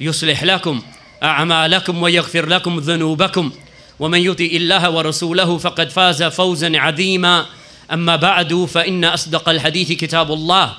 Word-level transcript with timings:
يصلح 0.00 0.44
لكم 0.44 0.82
أعمالكم 1.22 2.02
ويغفر 2.02 2.46
لكم 2.46 2.78
ذنوبكم. 2.78 3.52
ومن 4.00 4.20
يطع 4.20 4.44
الله 4.44 4.90
ورسوله 4.90 5.58
فقد 5.58 5.90
فاز 5.90 6.22
فوزا 6.22 6.78
عظيما. 6.78 7.46
أما 7.92 8.16
بعد 8.16 8.54
فإن 8.54 9.04
أصدق 9.04 9.48
الحديث 9.48 9.92
كتاب 9.92 10.32
الله 10.32 10.74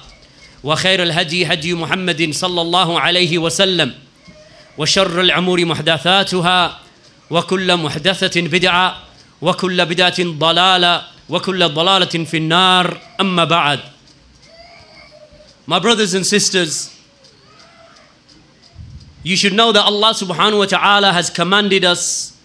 وخير 0.63 1.03
الهدي 1.03 1.45
هدي 1.45 1.73
محمد 1.73 2.33
صلى 2.33 2.61
الله 2.61 2.99
عليه 2.99 3.37
وسلم 3.37 3.93
وشر 4.77 5.21
الأمور 5.21 5.65
محدثاتها 5.65 6.79
وكل 7.29 7.77
محدثة 7.77 8.41
بدعة 8.41 8.97
وكل 9.41 9.85
بدعة 9.85 10.15
ضلالة 10.19 11.01
وكل 11.29 11.69
ضلالة 11.69 12.25
في 12.25 12.37
النار. 12.37 12.97
أما 13.21 13.43
بعد 13.43 13.79
My 15.67 15.79
brothers 15.79 16.13
and 16.13 16.25
sisters, 16.25 16.89
you 19.25 19.35
should 19.35 19.53
know 19.53 19.71
that 19.71 19.83
Allah 19.83 20.13
subhanahu 20.13 20.59
wa 20.59 20.65
ta'ala 20.65 21.11
has 21.11 21.31
commanded 21.31 21.83
us 21.83 22.37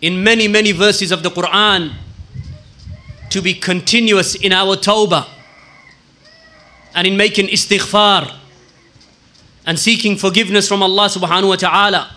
in 0.00 0.24
many, 0.24 0.48
many 0.48 0.72
verses 0.72 1.12
of 1.12 1.22
the 1.22 1.30
Quran 1.30 1.92
to 3.30 3.40
be 3.40 3.54
continuous 3.54 4.34
in 4.34 4.50
our 4.52 4.74
tawbah 4.74 5.24
and 6.96 7.06
in 7.06 7.16
making 7.16 7.46
istighfar 7.46 8.34
and 9.64 9.78
seeking 9.78 10.16
forgiveness 10.16 10.66
from 10.66 10.82
Allah 10.82 11.06
subhanahu 11.06 11.50
wa 11.50 11.54
ta'ala. 11.56 12.10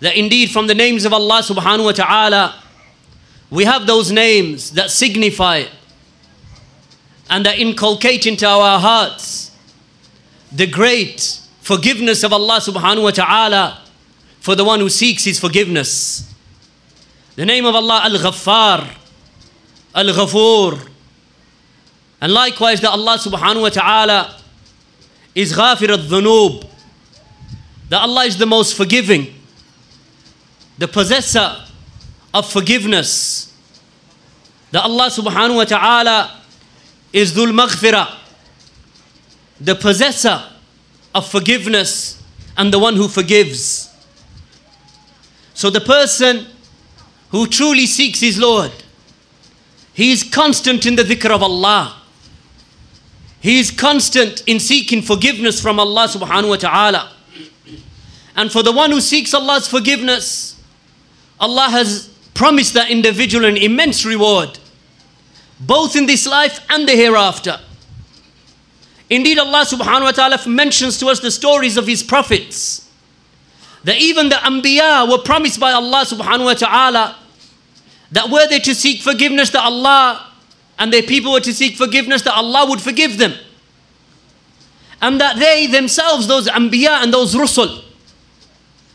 That 0.00 0.16
indeed 0.16 0.50
from 0.50 0.66
the 0.66 0.74
names 0.74 1.04
of 1.04 1.12
Allah 1.12 1.42
subhanahu 1.42 1.84
wa 1.84 1.92
ta'ala, 1.92 2.54
we 3.50 3.66
have 3.66 3.86
those 3.86 4.10
names 4.10 4.70
that 4.70 4.90
signify 4.90 5.64
and 7.28 7.44
that 7.44 7.58
inculcate 7.58 8.24
into 8.24 8.48
our 8.48 8.80
hearts 8.80 9.50
the 10.50 10.66
great 10.66 11.39
forgiveness 11.70 12.24
of 12.24 12.32
Allah 12.32 12.58
subhanahu 12.58 13.04
wa 13.04 13.10
ta'ala 13.12 13.78
for 14.40 14.56
the 14.56 14.64
one 14.64 14.80
who 14.80 14.88
seeks 14.88 15.22
his 15.22 15.38
forgiveness. 15.38 16.26
The 17.36 17.46
name 17.46 17.64
of 17.64 17.76
Allah 17.76 18.00
Al 18.06 18.18
Ghaffar, 18.18 18.92
Al 19.94 20.06
Ghafoor. 20.06 20.88
And 22.20 22.32
likewise, 22.32 22.80
that 22.80 22.90
Allah 22.90 23.16
subhanahu 23.18 23.62
wa 23.62 23.68
ta'ala 23.68 24.34
is 25.32 25.52
Ghafir 25.52 25.90
al 25.90 25.98
Dhunub. 25.98 26.68
That 27.88 28.02
Allah 28.02 28.24
is 28.24 28.36
the 28.36 28.46
most 28.46 28.76
forgiving, 28.76 29.32
the 30.76 30.88
possessor 30.88 31.54
of 32.34 32.50
forgiveness. 32.50 33.54
That 34.72 34.82
Allah 34.82 35.06
subhanahu 35.06 35.54
wa 35.54 35.64
ta'ala 35.64 36.40
is 37.12 37.32
Dhul 37.32 37.54
Maghfirah, 37.54 38.12
the 39.60 39.76
possessor 39.76 40.42
of 41.14 41.28
forgiveness 41.28 42.22
and 42.56 42.72
the 42.72 42.78
one 42.78 42.96
who 42.96 43.08
forgives. 43.08 43.94
So 45.54 45.70
the 45.70 45.80
person 45.80 46.46
who 47.30 47.46
truly 47.46 47.86
seeks 47.86 48.20
his 48.20 48.38
Lord 48.38 48.72
he 50.00 50.12
is 50.12 50.22
constant 50.22 50.86
in 50.86 50.96
the 50.96 51.02
dhikr 51.02 51.30
of 51.30 51.42
Allah. 51.42 51.96
He 53.40 53.58
is 53.58 53.70
constant 53.70 54.42
in 54.46 54.60
seeking 54.60 55.02
forgiveness 55.02 55.60
from 55.60 55.78
Allah 55.78 56.06
subhanahu 56.08 56.48
wa 56.48 56.56
ta'ala. 56.56 57.12
And 58.34 58.50
for 58.50 58.62
the 58.62 58.72
one 58.72 58.90
who 58.90 59.00
seeks 59.02 59.34
Allah's 59.34 59.68
forgiveness, 59.68 60.58
Allah 61.38 61.68
has 61.70 62.08
promised 62.32 62.74
that 62.74 62.90
individual 62.90 63.44
an 63.44 63.56
immense 63.56 64.06
reward, 64.06 64.58
both 65.60 65.96
in 65.96 66.06
this 66.06 66.26
life 66.26 66.64
and 66.70 66.88
the 66.88 66.92
hereafter. 66.92 67.60
Indeed, 69.10 69.38
Allah 69.38 69.64
subhanahu 69.66 70.02
wa 70.02 70.12
ta'ala 70.12 70.38
mentions 70.48 70.98
to 70.98 71.08
us 71.08 71.18
the 71.18 71.32
stories 71.32 71.76
of 71.76 71.86
His 71.86 72.02
prophets. 72.02 72.88
That 73.84 73.98
even 73.98 74.28
the 74.28 74.36
Anbiya 74.36 75.10
were 75.10 75.18
promised 75.18 75.58
by 75.58 75.72
Allah 75.72 76.04
subhanahu 76.06 76.44
wa 76.44 76.54
ta'ala 76.54 77.16
that 78.12 78.30
were 78.30 78.46
they 78.48 78.58
to 78.60 78.74
seek 78.74 79.02
forgiveness 79.02 79.50
that 79.50 79.64
Allah 79.64 80.26
and 80.78 80.92
their 80.92 81.02
people 81.02 81.32
were 81.32 81.40
to 81.40 81.52
seek 81.52 81.76
forgiveness 81.76 82.22
that 82.22 82.34
Allah 82.34 82.68
would 82.68 82.80
forgive 82.80 83.18
them. 83.18 83.34
And 85.02 85.20
that 85.20 85.38
they 85.38 85.66
themselves, 85.66 86.26
those 86.26 86.48
Anbiya 86.48 87.02
and 87.02 87.12
those 87.12 87.34
Rusul, 87.34 87.84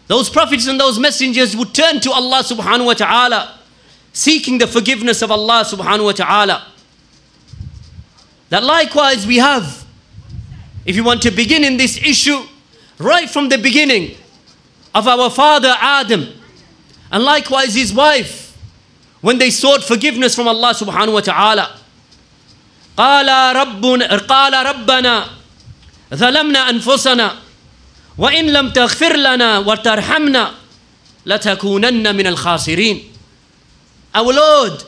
those 0.08 0.30
prophets 0.30 0.68
and 0.68 0.80
those 0.80 1.00
messengers 1.00 1.56
would 1.56 1.74
turn 1.74 2.00
to 2.02 2.12
Allah 2.12 2.44
subhanahu 2.44 2.86
wa 2.86 2.94
ta'ala, 2.94 3.60
seeking 4.14 4.58
the 4.58 4.68
forgiveness 4.68 5.22
of 5.22 5.32
Allah 5.32 5.64
subhanahu 5.66 6.06
wa 6.06 6.12
ta'ala. 6.12 6.68
That 8.50 8.64
likewise 8.64 9.26
we 9.26 9.38
have, 9.38 9.85
if 10.85 10.97
you 10.97 11.05
want 11.05 11.23
to 11.23 11.31
begin 11.31 11.65
in 11.65 11.77
this 11.77 11.97
issue, 11.99 12.41
right 12.99 13.29
from 13.29 13.49
the 13.49 13.59
beginning 13.59 14.17
of 14.95 15.07
our 15.07 15.31
father 15.31 15.75
Adam, 15.81 16.27
and 17.13 17.25
likewise 17.25 17.75
his 17.75 17.93
wife, 17.93 18.57
when 19.21 19.39
they 19.39 19.51
sought 19.51 19.85
forgiveness 19.85 20.35
from 20.35 20.49
Allah 20.49 20.73
subhanahu 20.75 21.13
wa 21.15 21.21
ta'ala. 21.21 21.77
قال 22.97 23.29
ربنا 23.57 24.17
قال 24.29 24.53
ربنا 24.67 25.25
ظلمنا 26.15 26.71
أنفسنا 26.71 27.37
وإن 28.19 28.53
لم 28.53 28.71
تغفر 28.71 29.17
لنا 29.17 29.59
وترحمنا 29.59 30.55
لتكونن 31.27 32.17
من 32.17 32.27
الخاسرين 32.27 33.05
Our 34.13 34.33
Lord, 34.33 34.85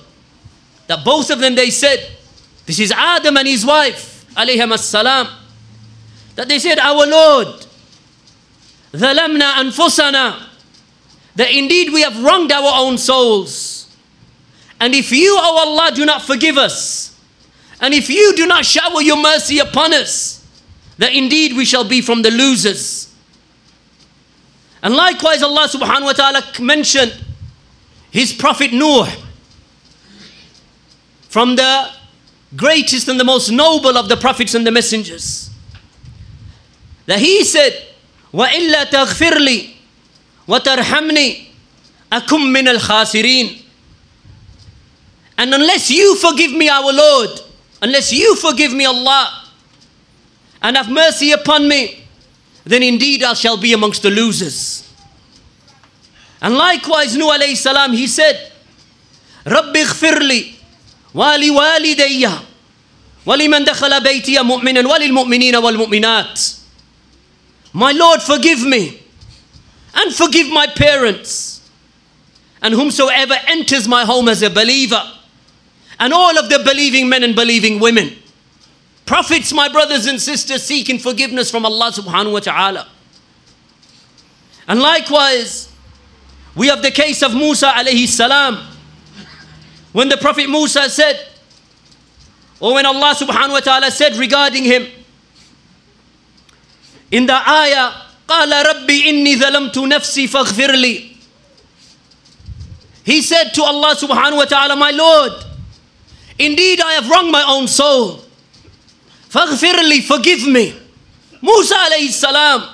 that 0.88 1.04
both 1.04 1.31
of 1.31 1.38
them 1.38 1.54
they 1.54 1.70
said, 1.70 2.04
this 2.66 2.81
is 2.81 2.90
Adam 2.90 3.37
and 3.37 3.46
his 3.46 3.64
wife, 3.64 4.26
alayhim 4.34 4.75
as-salam, 4.75 5.28
that 6.38 6.48
they 6.48 6.60
said, 6.60 6.78
Our 6.78 7.06
Lord, 7.07 7.48
ظَلَمْنَا 8.94 9.54
أَنفُسَنَا 9.54 10.44
That 11.36 11.51
indeed 11.51 11.92
we 11.92 12.04
have 12.04 12.24
wronged 12.24 12.51
our 12.51 12.72
own 12.80 12.98
souls. 12.98 13.94
And 14.80 14.94
if 14.94 15.12
you, 15.12 15.36
O 15.38 15.57
Allah, 15.57 15.92
do 15.94 16.06
not 16.06 16.22
forgive 16.22 16.57
us, 16.57 17.19
and 17.81 17.94
if 17.94 18.10
you 18.10 18.36
do 18.36 18.45
not 18.45 18.66
shower 18.66 19.01
your 19.01 19.18
mercy 19.18 19.57
upon 19.57 19.94
us, 19.94 20.45
that 21.00 21.13
indeed 21.13 21.57
we 21.57 21.66
shall 21.66 21.84
be 21.84 22.01
from 22.01 22.22
the 22.22 22.30
losers. 22.31 23.12
And 24.84 24.95
likewise, 24.95 25.42
Allah 25.42 25.68
subhanahu 25.68 26.04
wa 26.04 26.13
ta'ala 26.13 26.44
mentioned 26.60 27.13
his 28.12 28.31
prophet 28.31 28.72
Nuh 28.74 29.07
from 31.30 31.56
the 31.56 31.89
greatest 32.56 33.07
and 33.07 33.19
the 33.19 33.24
most 33.24 33.50
noble 33.50 33.98
of 33.98 34.07
the 34.07 34.18
prophets 34.18 34.54
and 34.54 34.66
the 34.66 34.72
messengers. 34.72 35.46
That 37.07 37.19
he 37.19 37.44
said, 37.44 37.74
وَإِلَّا 38.33 38.92
تَغْفِرْ 38.92 39.39
لِي 39.39 39.69
وَتَرْحَمْنِي 40.48 41.44
أَكُمْ 42.13 42.42
مِنَ 42.54 42.68
الْخَاسِرِينَ 42.77 43.63
And 45.39 45.54
unless 45.54 45.89
you 45.89 46.15
forgive 46.18 46.51
me, 46.51 46.68
our 46.69 46.92
Lord, 46.94 47.30
unless 47.81 48.12
you 48.12 48.36
forgive 48.36 48.74
me, 48.74 48.86
Allah, 48.86 49.44
and 50.62 50.75
have 50.75 50.89
mercy 50.89 51.31
upon 51.31 51.68
me, 51.68 52.04
then 52.65 52.83
indeed 52.83 53.24
I 53.24 53.33
shall 53.33 53.57
be 53.57 53.74
amongst 53.74 54.03
the 54.03 54.10
losers. 54.10 54.83
And 56.42 56.56
likewise, 56.56 57.15
Nuh 57.15 57.31
alayhi 57.31 57.56
salam, 57.56 57.94
he 57.94 58.07
said, 58.07 58.51
رب 59.48 59.77
اغفر 59.77 60.19
لي 60.24 60.51
ولوالدي 61.13 62.30
ولمن 63.25 63.63
دخل 63.63 64.01
بيتي 64.03 64.39
مؤمنا 64.42 64.88
وللمؤمنين 64.88 65.56
والمؤمنات 65.56 66.42
My 67.77 67.91
Lord, 67.91 68.24
forgive 68.24 68.63
me 68.65 69.00
and 69.94 70.12
forgive 70.12 70.50
my 70.50 70.65
parents 70.65 71.62
and 72.59 72.74
whomsoever 72.74 73.35
enters 73.45 73.88
my 73.88 74.03
home 74.03 74.27
as 74.29 74.41
a 74.41 74.50
believer 74.50 75.00
and 76.00 76.12
all 76.12 76.39
of 76.39 76.50
the 76.50 76.57
believing 76.65 77.07
men 77.07 77.21
and 77.21 77.35
believing 77.35 77.79
women. 77.79 78.15
Prophets, 79.06 79.53
my 79.53 79.69
brothers 79.69 80.07
and 80.07 80.19
sisters, 80.19 80.63
seeking 80.63 80.97
forgiveness 80.97 81.51
from 81.51 81.68
Allah 81.68 81.91
subhanahu 81.91 82.31
wa 82.31 82.39
ta'ala. 82.39 82.88
And 84.68 84.79
likewise, 84.79 85.71
we 86.56 86.69
have 86.69 86.81
the 86.81 86.89
case 86.89 87.21
of 87.21 87.35
Musa 87.35 87.68
alayhi 87.68 88.07
salam. 88.07 88.57
When 89.91 90.09
the 90.09 90.18
Prophet 90.18 90.50
Musa 90.50 90.89
said, 90.89 91.27
or 92.59 92.74
when 92.74 92.88
Allah 92.88 93.13
subhanahu 93.15 93.51
wa 93.51 93.59
ta'ala 93.59 93.91
said 93.91 94.15
regarding 94.15 94.63
him, 94.63 94.88
in 97.10 97.26
the 97.26 97.34
ayah, 97.34 97.93
قال 98.28 98.66
ربي 98.66 99.08
إني 99.10 99.37
ظلمت 99.37 99.78
نفسي 99.78 100.26
فاغفر 100.28 100.72
لي. 100.72 101.08
He 103.04 103.20
said 103.20 103.52
to 103.54 103.62
Allah 103.62 103.94
subhanahu 103.96 104.37
wa 104.37 104.44
ta'ala, 104.44 104.76
My 104.76 104.90
Lord, 104.90 105.32
indeed 106.38 106.81
I 106.81 106.93
have 106.94 107.10
wronged 107.10 107.32
my 107.32 107.43
own 107.46 107.66
soul. 107.69 108.25
فاغفر 109.31 109.82
لي, 109.82 110.02
forgive 110.02 110.46
me. 110.46 110.75
Musa 111.43 111.75
alayhi 111.75 112.10
salam. 112.10 112.69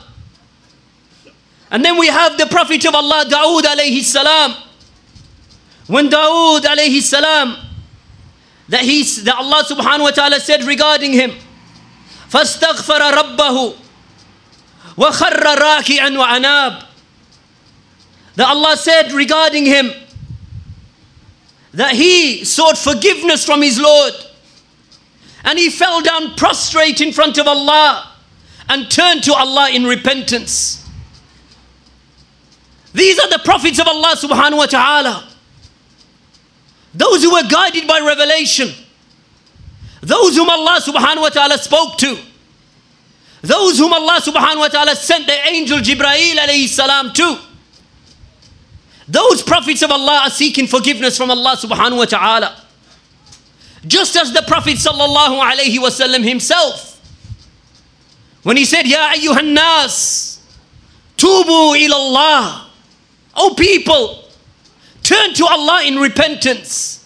And 1.70 1.84
then 1.84 1.98
we 1.98 2.06
have 2.06 2.38
the 2.38 2.46
Prophet 2.46 2.84
of 2.86 2.94
Allah, 2.94 3.24
Dawood 3.28 3.62
alayhi 3.62 4.02
salam. 4.02 4.54
When 5.86 6.08
Dawood 6.08 6.62
alayhi 6.62 7.00
salam, 7.00 7.56
that, 8.68 8.82
he, 8.82 9.02
that 9.02 9.34
Allah 9.34 9.64
subhanahu 9.64 10.02
wa 10.02 10.10
ta'ala 10.10 10.40
said 10.40 10.62
regarding 10.64 11.12
him, 11.14 11.32
فاستغفر 12.30 13.14
ربه 13.14 13.74
وخر 14.96 15.56
راكعا 15.56 16.10
وعناب. 16.10 16.84
That 18.36 18.48
Allah 18.48 18.76
said 18.76 19.12
regarding 19.12 19.64
him, 19.64 19.90
that 21.72 21.94
he 21.94 22.44
sought 22.44 22.78
forgiveness 22.78 23.44
from 23.44 23.62
his 23.62 23.80
Lord. 23.80 24.14
And 25.44 25.58
he 25.58 25.70
fell 25.70 26.02
down 26.02 26.34
prostrate 26.34 27.00
in 27.00 27.12
front 27.12 27.38
of 27.38 27.46
Allah 27.46 28.12
and 28.68 28.90
turned 28.90 29.24
to 29.24 29.34
Allah 29.34 29.70
in 29.70 29.84
repentance. 29.84 30.84
These 32.92 33.18
are 33.18 33.28
the 33.28 33.40
prophets 33.44 33.78
of 33.78 33.86
Allah 33.86 34.14
subhanahu 34.16 34.56
wa 34.56 34.66
ta'ala. 34.66 35.28
Those 36.94 37.22
who 37.22 37.32
were 37.32 37.48
guided 37.48 37.86
by 37.86 38.00
revelation. 38.00 38.70
Those 40.00 40.36
whom 40.36 40.50
Allah 40.50 40.80
subhanahu 40.80 41.20
wa 41.20 41.28
ta'ala 41.28 41.58
spoke 41.58 41.98
to. 41.98 42.18
Those 43.42 43.78
whom 43.78 43.92
Allah 43.92 44.20
subhanahu 44.20 44.58
wa 44.58 44.68
ta'ala 44.68 44.96
sent 44.96 45.26
the 45.26 45.48
angel 45.48 45.78
Jibreel 45.78 46.36
alayhi 46.36 46.66
salam 46.66 47.12
to. 47.12 47.38
Those 49.06 49.42
prophets 49.42 49.82
of 49.82 49.90
Allah 49.90 50.22
are 50.24 50.30
seeking 50.30 50.66
forgiveness 50.66 51.16
from 51.16 51.30
Allah 51.30 51.56
subhanahu 51.56 51.98
wa 51.98 52.04
ta'ala. 52.04 52.62
Just 53.86 54.16
as 54.16 54.32
the 54.32 54.42
Prophet 54.42 54.76
sallallahu 54.76 55.40
alayhi 55.40 55.78
wasallam 55.78 56.24
himself, 56.24 57.00
when 58.42 58.56
he 58.56 58.64
said, 58.64 58.86
Ya 58.86 59.12
ayyuhan 59.12 59.52
nas, 59.54 60.40
tubu 61.16 61.76
ilallah. 61.76 62.66
O 63.36 63.54
people, 63.54 64.24
turn 65.02 65.32
to 65.34 65.46
Allah 65.46 65.84
in 65.84 65.96
repentance. 65.96 66.96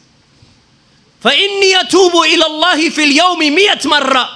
فإني 1.23 1.81
أتوب 1.81 2.12
إلى 2.14 2.47
الله 2.47 2.91
في 2.91 3.05
اليوم 3.05 3.38
مئة 3.38 3.87
مرة. 3.88 4.36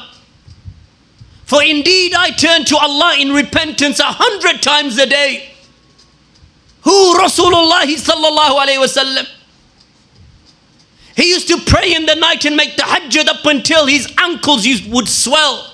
for 1.52 1.62
indeed 1.62 2.14
I 2.14 2.30
turn 2.30 2.64
to 2.64 2.78
Allah 2.78 3.18
in 3.20 3.34
repentance 3.34 4.00
a 4.00 4.06
hundred 4.06 4.62
times 4.62 4.98
a 4.98 5.06
day. 5.06 5.50
Who 6.84 7.20
Rasulullah 7.20 7.82
sallallahu 7.82 8.58
alayhi 8.58 8.78
wasallam? 8.78 9.28
He 11.18 11.28
used 11.28 11.50
to 11.50 11.58
pray 11.58 11.94
in 11.94 12.06
the 12.06 12.16
night 12.16 12.46
and 12.46 12.56
make 12.56 12.78
the 12.78 12.84
tahajjud 12.84 13.28
up 13.28 13.46
until 13.46 13.86
his 13.86 14.10
ankles 14.18 14.66
would 14.88 15.10
swell. 15.10 15.74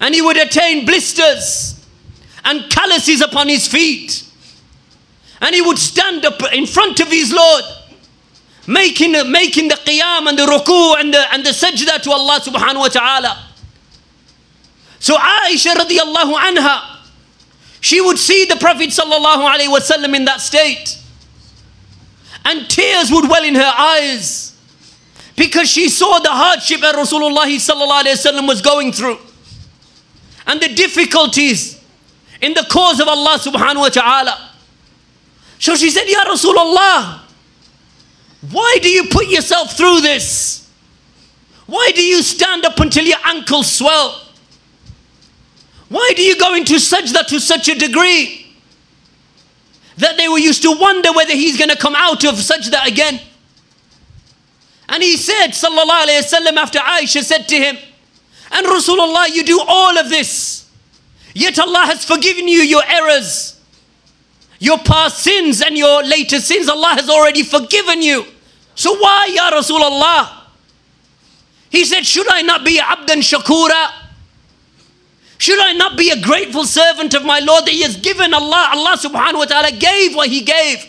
And 0.00 0.14
he 0.14 0.20
would 0.20 0.36
attain 0.36 0.84
blisters 0.84 1.82
and 2.44 2.68
calluses 2.68 3.22
upon 3.22 3.48
his 3.48 3.66
feet. 3.66 4.22
And 5.40 5.54
he 5.54 5.62
would 5.62 5.78
stand 5.78 6.26
up 6.26 6.42
in 6.52 6.66
front 6.66 7.00
of 7.00 7.08
his 7.08 7.32
Lord, 7.32 7.64
making, 8.66 9.12
making 9.32 9.68
the 9.68 9.76
qiyam 9.76 10.28
and 10.28 10.38
the 10.38 10.44
ruku 10.44 11.00
and 11.00 11.14
the, 11.14 11.24
and 11.32 11.42
the 11.42 11.52
sajda 11.52 12.02
to 12.02 12.10
Allah 12.10 12.38
subhanahu 12.38 12.80
wa 12.80 12.88
ta'ala. 12.88 13.47
So 15.00 15.16
Aisha 15.16 15.74
radiallahu 15.74 16.34
anha, 16.34 16.96
she 17.80 18.00
would 18.00 18.18
see 18.18 18.44
the 18.46 18.56
Prophet 18.56 18.90
sallallahu 18.90 19.48
alaihi 19.54 19.68
wasallam 19.68 20.14
in 20.16 20.24
that 20.24 20.40
state. 20.40 20.98
and 22.48 22.68
tears 22.68 23.10
would 23.10 23.28
well 23.28 23.44
in 23.44 23.54
her 23.54 23.72
eyes 23.76 24.56
because 25.36 25.68
she 25.68 25.88
saw 25.88 26.18
the 26.18 26.30
hardship 26.30 26.80
that 26.80 26.94
Rasulullah 26.94 27.44
sallallahu 27.44 28.04
alaihi 28.04 28.16
wasallam 28.16 28.48
was 28.48 28.62
going 28.62 28.90
through 28.90 29.18
and 30.46 30.60
the 30.60 30.68
difficulties 30.74 31.84
in 32.40 32.54
the 32.54 32.66
cause 32.70 33.00
of 33.00 33.08
Allah 33.08 33.38
subhanahu 33.38 33.80
wa 33.80 33.88
ta'ala. 33.90 34.50
So 35.58 35.74
she 35.76 35.90
said, 35.90 36.04
Ya 36.06 36.24
Rasulullah, 36.24 37.20
why 38.50 38.78
do 38.80 38.88
you 38.88 39.08
put 39.10 39.26
yourself 39.26 39.76
through 39.76 40.00
this? 40.00 40.70
Why 41.66 41.90
do 41.94 42.02
you 42.02 42.22
stand 42.22 42.64
up 42.64 42.78
until 42.78 43.04
your 43.04 43.18
ankles 43.26 43.70
swell? 43.70 44.22
Why 45.88 46.12
do 46.14 46.22
you 46.22 46.38
go 46.38 46.54
into 46.54 46.74
sajda 46.74 47.26
to 47.28 47.40
such 47.40 47.68
a 47.68 47.74
degree 47.74 48.46
that 49.96 50.16
they 50.16 50.28
were 50.28 50.38
used 50.38 50.62
to 50.62 50.76
wonder 50.78 51.12
whether 51.12 51.32
he's 51.32 51.56
going 51.56 51.70
to 51.70 51.76
come 51.76 51.94
out 51.96 52.24
of 52.24 52.34
sajda 52.34 52.86
again? 52.86 53.20
And 54.88 55.02
he 55.02 55.16
said, 55.16 55.48
Sallallahu 55.48 56.06
Alaihi 56.06 56.22
Wasallam, 56.22 56.56
after 56.56 56.78
Aisha 56.78 57.22
said 57.22 57.46
to 57.48 57.56
him, 57.56 57.76
and 58.50 58.66
Rasulullah, 58.66 59.28
you 59.34 59.44
do 59.44 59.60
all 59.66 59.98
of 59.98 60.08
this, 60.08 60.70
yet 61.34 61.58
Allah 61.58 61.84
has 61.84 62.04
forgiven 62.04 62.48
you 62.48 62.60
your 62.60 62.82
errors, 62.86 63.60
your 64.58 64.78
past 64.78 65.18
sins, 65.18 65.60
and 65.60 65.76
your 65.76 66.02
later 66.02 66.40
sins. 66.40 66.68
Allah 66.68 66.94
has 66.94 67.10
already 67.10 67.42
forgiven 67.42 68.00
you. 68.00 68.24
So 68.74 68.96
why, 68.96 69.30
Ya 69.32 69.50
Rasulullah? 69.50 70.44
He 71.70 71.84
said, 71.84 72.06
Should 72.06 72.30
I 72.32 72.40
not 72.42 72.64
be 72.64 72.78
abdan 72.78 73.20
shakura? 73.20 74.07
Should 75.38 75.60
I 75.60 75.72
not 75.72 75.96
be 75.96 76.10
a 76.10 76.20
grateful 76.20 76.64
servant 76.64 77.14
of 77.14 77.24
my 77.24 77.38
Lord 77.38 77.64
that 77.64 77.70
He 77.70 77.82
has 77.82 77.96
given 77.96 78.34
Allah? 78.34 78.70
Allah 78.74 78.96
subhanahu 78.98 79.38
wa 79.38 79.44
ta'ala 79.44 79.72
gave 79.72 80.14
what 80.14 80.28
He 80.28 80.42
gave 80.42 80.84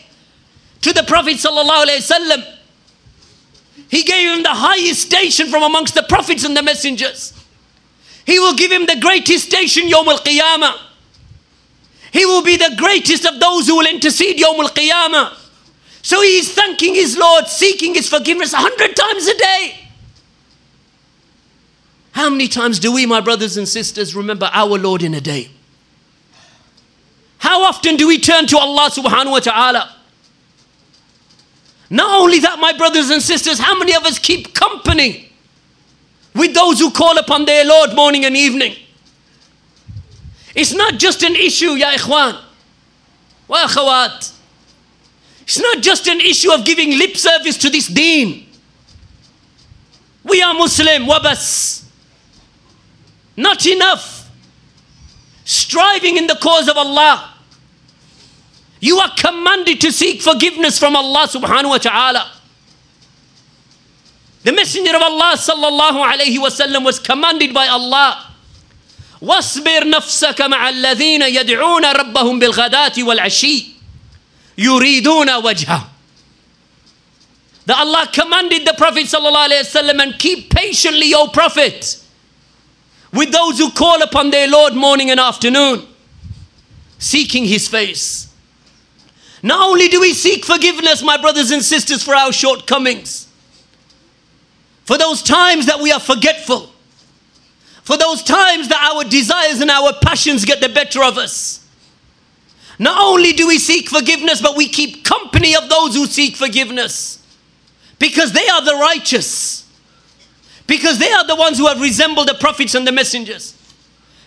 to 0.82 0.94
the 0.94 1.04
Prophet 1.04 1.36
sallallahu 1.36 1.86
alayhi 1.86 2.02
wasallam. 2.02 2.56
He 3.90 4.04
gave 4.04 4.38
him 4.38 4.44
the 4.44 4.50
highest 4.50 5.02
station 5.02 5.48
from 5.48 5.64
amongst 5.64 5.96
the 5.96 6.04
prophets 6.04 6.44
and 6.44 6.56
the 6.56 6.62
messengers. 6.62 7.34
He 8.26 8.38
will 8.40 8.54
give 8.54 8.72
him 8.72 8.86
the 8.86 8.98
greatest 9.02 9.46
station 9.48 9.88
Yawm 9.88 10.08
al 10.08 10.20
Qiyamah. 10.20 10.78
He 12.12 12.26
will 12.26 12.44
be 12.44 12.56
the 12.56 12.76
greatest 12.78 13.26
of 13.26 13.40
those 13.40 13.68
who 13.68 13.78
will 13.78 13.88
intercede 13.88 14.38
Yawm 14.38 14.60
al 14.60 14.70
Qiyamah. 14.70 15.36
So 16.04 16.22
he 16.22 16.38
is 16.38 16.54
thanking 16.54 16.94
his 16.94 17.18
Lord, 17.18 17.48
seeking 17.48 17.96
his 17.96 18.08
forgiveness 18.08 18.54
a 18.54 18.58
hundred 18.58 18.96
times 18.96 19.28
a 19.28 19.38
day. 19.38 19.79
How 22.20 22.30
many 22.30 22.50
times 22.50 22.80
do 22.80 22.92
we, 22.92 23.06
my 23.06 23.22
brothers 23.22 23.56
and 23.56 23.66
sisters, 23.66 24.14
remember 24.14 24.50
our 24.52 24.78
Lord 24.78 25.04
in 25.04 25.14
a 25.14 25.22
day? 25.22 25.50
How 27.38 27.64
often 27.64 27.96
do 27.96 28.10
we 28.10 28.20
turn 28.20 28.46
to 28.48 28.58
Allah 28.58 28.90
subhanahu 28.92 29.32
wa 29.32 29.40
ta'ala? 29.40 29.96
Not 31.90 32.20
only 32.20 32.40
that, 32.40 32.60
my 32.60 32.74
brothers 32.74 33.10
and 33.10 33.22
sisters, 33.22 33.58
how 33.58 33.80
many 33.80 33.96
of 33.96 34.04
us 34.04 34.20
keep 34.20 34.54
company 34.54 35.32
with 36.36 36.54
those 36.54 36.82
who 36.82 36.92
call 36.92 37.18
upon 37.18 37.46
their 37.46 37.64
Lord 37.64 37.96
morning 37.96 38.26
and 38.26 38.36
evening? 38.36 38.76
It's 40.54 40.74
not 40.74 41.00
just 41.00 41.24
an 41.24 41.38
issue, 41.38 41.72
ya 41.72 41.92
ikhwan, 41.94 42.38
wa 43.48 43.66
akhawat. 43.66 44.36
It's 45.44 45.62
not 45.62 45.82
just 45.82 46.06
an 46.10 46.20
issue 46.20 46.52
of 46.52 46.66
giving 46.66 46.98
lip 46.98 47.16
service 47.16 47.58
to 47.60 47.70
this 47.70 47.88
deen. 47.88 48.46
We 50.26 50.42
are 50.42 50.54
Muslim, 50.54 51.04
wabas. 51.04 51.86
Not 53.39 53.67
enough. 53.67 54.31
Striving 55.45 56.17
in 56.17 56.27
the 56.27 56.37
cause 56.37 56.69
of 56.69 56.77
Allah. 56.77 57.35
You 58.81 58.99
are 58.99 59.11
commanded 59.17 59.81
to 59.81 59.93
seek 59.93 60.23
forgiveness 60.23 60.79
from 60.79 60.95
Allah 60.97 61.27
subhanahu 61.27 61.71
wa 61.71 61.79
ta'ala. 61.79 62.31
The 64.43 64.53
Messenger 64.53 64.97
of 64.97 65.03
Allah 65.03 65.33
sallallahu 65.37 66.05
alayhi 66.13 66.37
wasallam 66.37 66.85
was 66.85 66.99
commanded 66.99 67.55
by 67.55 67.67
Allah. 67.69 68.31
واصبر 69.23 69.89
نفسك 69.89 70.41
مع 70.41 70.69
الذين 70.69 71.23
يدعون 71.23 71.85
ربهم 71.85 72.39
بالغداة 72.39 72.93
والعشي 72.99 73.67
يريدون 74.59 75.31
وجهه 75.31 75.89
that 77.67 77.79
Allah 77.79 78.09
commanded 78.13 78.67
the 78.67 78.75
Prophet 78.75 79.07
ﷺ 79.07 80.03
and 80.03 80.19
keep 80.19 80.51
patiently, 80.51 81.15
O 81.15 81.29
Prophet, 81.29 81.99
with 83.12 83.32
those 83.32 83.58
who 83.58 83.72
call 83.72 84.02
upon 84.02 84.30
their 84.30 84.48
Lord 84.48 84.74
morning 84.74 85.10
and 85.10 85.20
afternoon, 85.20 85.86
seeking 86.98 87.46
His 87.46 87.68
face. 87.68 88.32
Not 89.42 89.68
only 89.68 89.88
do 89.88 90.02
we 90.02 90.14
seek 90.14 90.46
forgiveness, 90.46 91.02
my 91.02 91.18
brothers 91.18 91.52
and 91.52 91.64
sisters, 91.64 92.04
for 92.04 92.14
our 92.14 92.32
shortcomings, 92.32 93.28
for 94.84 94.98
those 94.98 95.24
times 95.24 95.68
that 95.68 95.80
we 95.80 95.92
are 95.92 96.00
forgetful, 96.00 96.70
for 97.84 97.98
those 97.98 98.22
times 98.22 98.68
that 98.68 98.92
our 98.94 99.04
desires 99.04 99.62
and 99.62 99.72
our 99.72 99.94
passions 100.02 100.46
get 100.46 100.62
the 100.62 100.70
better 100.70 101.04
of 101.04 101.18
us. 101.18 101.66
Not 102.78 103.02
only 103.02 103.34
do 103.34 103.48
we 103.48 103.60
seek 103.60 103.90
forgiveness, 103.90 104.42
but 104.42 104.56
we 104.56 104.70
keep 104.70 105.04
company 105.04 105.56
of 105.56 105.70
those 105.70 105.96
who 105.96 106.06
seek 106.06 106.36
forgiveness 106.36 107.22
because 107.98 108.32
they 108.32 108.48
are 108.48 108.64
the 108.64 108.76
righteous. 108.76 109.69
Because 110.69 110.99
they 110.99 111.11
are 111.13 111.27
the 111.27 111.37
ones 111.37 111.59
who 111.59 111.67
have 111.67 111.81
resembled 111.81 112.29
the 112.29 112.35
prophets 112.35 112.75
and 112.75 112.87
the 112.87 112.93
messengers. 112.93 113.55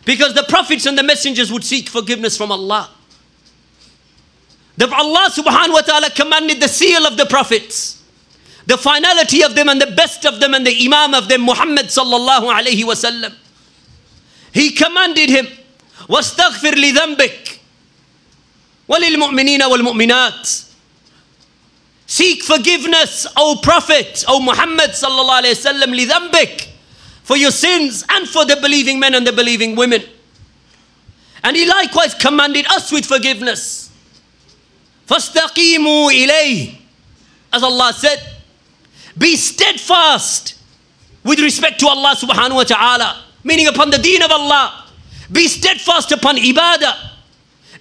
Because 0.05 0.33
the 0.33 0.43
prophets 0.43 0.85
and 0.85 0.97
the 0.97 1.03
messengers 1.03 1.51
would 1.51 1.63
seek 1.63 1.89
forgiveness 1.89 2.37
from 2.37 2.51
Allah. 2.51 2.89
The 4.77 4.87
Allah 4.93 5.29
subhanahu 5.33 5.73
wa 5.73 5.81
ta'ala 5.81 6.09
commanded 6.11 6.61
the 6.61 6.67
seal 6.69 7.05
of 7.07 7.17
the 7.17 7.25
prophets, 7.25 8.03
the 8.67 8.77
finality 8.77 9.43
of 9.43 9.55
them 9.55 9.69
and 9.69 9.81
the 9.81 9.91
best 9.91 10.23
of 10.25 10.39
them 10.39 10.53
and 10.53 10.65
the 10.65 10.85
imam 10.85 11.15
of 11.15 11.27
them, 11.27 11.41
Muhammad 11.41 11.87
sallallahu 11.87 12.53
alayhi 12.53 12.85
wa 12.85 12.93
sallam. 12.93 13.33
He 14.53 14.71
commanded 14.71 15.29
him, 15.29 15.47
واستغفر 16.07 16.75
لذنبك 16.75 17.59
وللمؤمنين 18.87 19.63
والمؤمنات 19.63 20.49
Seek 22.11 22.41
forgiveness, 22.43 23.27
O 23.35 23.59
Prophet, 23.61 24.23
O 24.27 24.39
Muhammad 24.39 24.91
sallallahu 24.91 25.43
alayhi 25.43 25.55
wasallam, 25.55 25.93
lidhambik, 25.93 26.67
for 27.23 27.35
your 27.35 27.51
sins 27.51 28.05
and 28.09 28.27
for 28.27 28.45
the 28.45 28.55
believing 28.55 28.99
men 28.99 29.13
and 29.13 29.27
the 29.27 29.33
believing 29.33 29.75
women. 29.75 30.01
And 31.43 31.55
he 31.55 31.67
likewise 31.67 32.13
commanded 32.13 32.65
us 32.67 32.91
with 32.91 33.05
forgiveness. 33.05 33.91
فَاسْتَقِيمُوا 35.07 36.11
إِلَيْهِ 36.11 36.77
As 37.51 37.63
Allah 37.63 37.93
said, 37.93 38.19
be 39.17 39.35
steadfast 39.35 40.55
with 41.23 41.39
respect 41.39 41.79
to 41.79 41.87
Allah 41.87 42.15
subhanahu 42.15 42.55
wa 42.55 42.63
ta'ala, 42.63 43.23
meaning 43.43 43.67
upon 43.67 43.89
the 43.89 43.97
deen 43.97 44.21
of 44.21 44.31
Allah. 44.31 44.85
Be 45.31 45.47
steadfast 45.47 46.11
upon 46.11 46.37
ibadah. 46.37 47.11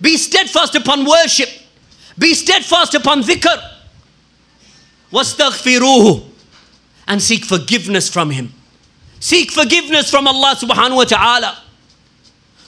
Be 0.00 0.16
steadfast 0.16 0.74
upon 0.74 1.04
worship. 1.04 1.48
Be 2.18 2.34
steadfast 2.34 2.94
upon 2.94 3.22
dhikr. 3.22 3.72
واستغفروه 5.12 6.22
and 7.08 7.22
seek 7.22 7.44
forgiveness 7.44 8.08
from 8.08 8.30
him. 8.30 8.52
Seek 9.20 9.50
forgiveness 9.52 10.10
from 10.10 10.26
Allah 10.26 10.56
subhanahu 10.56 10.96
wa 10.96 11.04
ta'ala. 11.04 11.62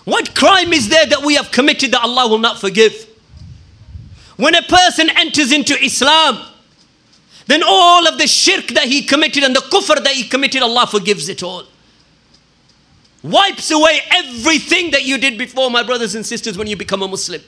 What 0.05 0.35
crime 0.35 0.73
is 0.73 0.89
there 0.89 1.07
that 1.07 1.23
we 1.23 1.35
have 1.35 1.51
committed 1.51 1.93
that 1.93 2.03
Allah 2.03 2.29
will 2.29 2.39
not 2.39 2.59
forgive? 2.61 3.07
When 4.37 4.55
a 4.55 4.63
person 4.63 5.11
enters 5.11 5.53
into 5.53 5.75
Islam, 5.83 6.39
then 7.47 7.63
all 7.67 8.07
of 8.07 8.19
the 8.19 8.27
shirk 8.27 8.69
that 8.69 8.85
he 8.85 9.03
committed 9.03 9.43
and 9.43 9.55
the 9.55 9.61
kufr 9.61 10.03
that 10.03 10.13
he 10.13 10.25
committed, 10.25 10.63
Allah 10.63 10.87
forgives 10.87 11.29
it 11.29 11.43
all. 11.43 11.65
Wipes 13.23 13.71
away 13.71 14.01
everything 14.11 14.93
that 14.93 15.05
you 15.05 15.19
did 15.19 15.37
before, 15.37 15.71
my 15.71 15.83
brothers 15.83 16.15
and 16.15 16.25
sisters, 16.25 16.57
when 16.57 16.69
you 16.69 16.77
become 16.77 17.03
a 17.03 17.09
Muslim. 17.09 17.43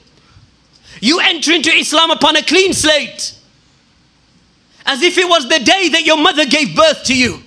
You 0.99 1.19
enter 1.21 1.53
into 1.53 1.71
Islam 1.71 2.11
upon 2.11 2.35
a 2.35 2.43
clean 2.43 2.73
slate 2.73 3.35
as 4.86 5.02
if 5.02 5.18
it 5.18 5.28
was 5.28 5.48
the 5.48 5.58
day 5.58 5.88
that 5.90 6.04
your 6.06 6.16
mother 6.16 6.46
gave 6.46 6.74
birth 6.74 7.02
to 7.04 7.14
you. 7.14 7.42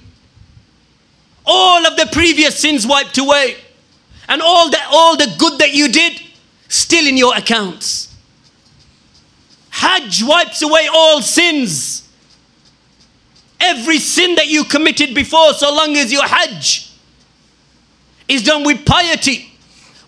All 1.45 1.87
of 1.87 1.95
the 1.95 2.07
previous 2.11 2.59
sins 2.59 2.85
wiped 2.85 3.17
away, 3.17 3.55
and 4.27 4.41
all 4.41 4.69
the, 4.69 4.77
all 4.91 5.17
the 5.17 5.33
good 5.39 5.57
that 5.59 5.73
you 5.73 5.87
did 5.87 6.21
still 6.67 7.07
in 7.07 7.17
your 7.17 7.35
accounts. 7.35 8.13
Hajj 9.69 10.23
wipes 10.23 10.61
away 10.61 10.87
all 10.93 11.21
sins. 11.21 12.07
Every 13.59 13.97
sin 13.97 14.35
that 14.35 14.47
you 14.47 14.65
committed 14.65 15.15
before, 15.15 15.53
so 15.53 15.73
long 15.73 15.95
as 15.95 16.11
your 16.11 16.25
Hajj 16.25 16.91
is 18.27 18.43
done 18.43 18.63
with 18.63 18.85
piety, 18.85 19.51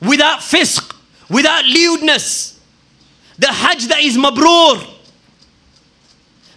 without 0.02 0.44
fisk, 0.44 0.96
without 1.30 1.66
lewdness. 1.66 2.60
The 3.40 3.48
Hajj 3.48 3.88
that 3.88 4.00
is 4.02 4.18
mabrur, 4.18 4.91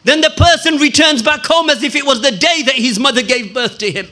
then 0.04 0.22
the 0.22 0.30
person 0.32 0.78
returns 0.78 1.22
back 1.22 1.46
home 1.46 1.70
as 1.70 1.84
if 1.84 1.96
it 1.96 2.06
was 2.06 2.22
the 2.22 2.32
day 2.32 2.64
that 2.64 2.76
his 2.76 2.98
mother 2.98 3.22
gave 3.22 3.54
birth 3.54 3.78
to 3.80 3.92
him. 3.92 4.08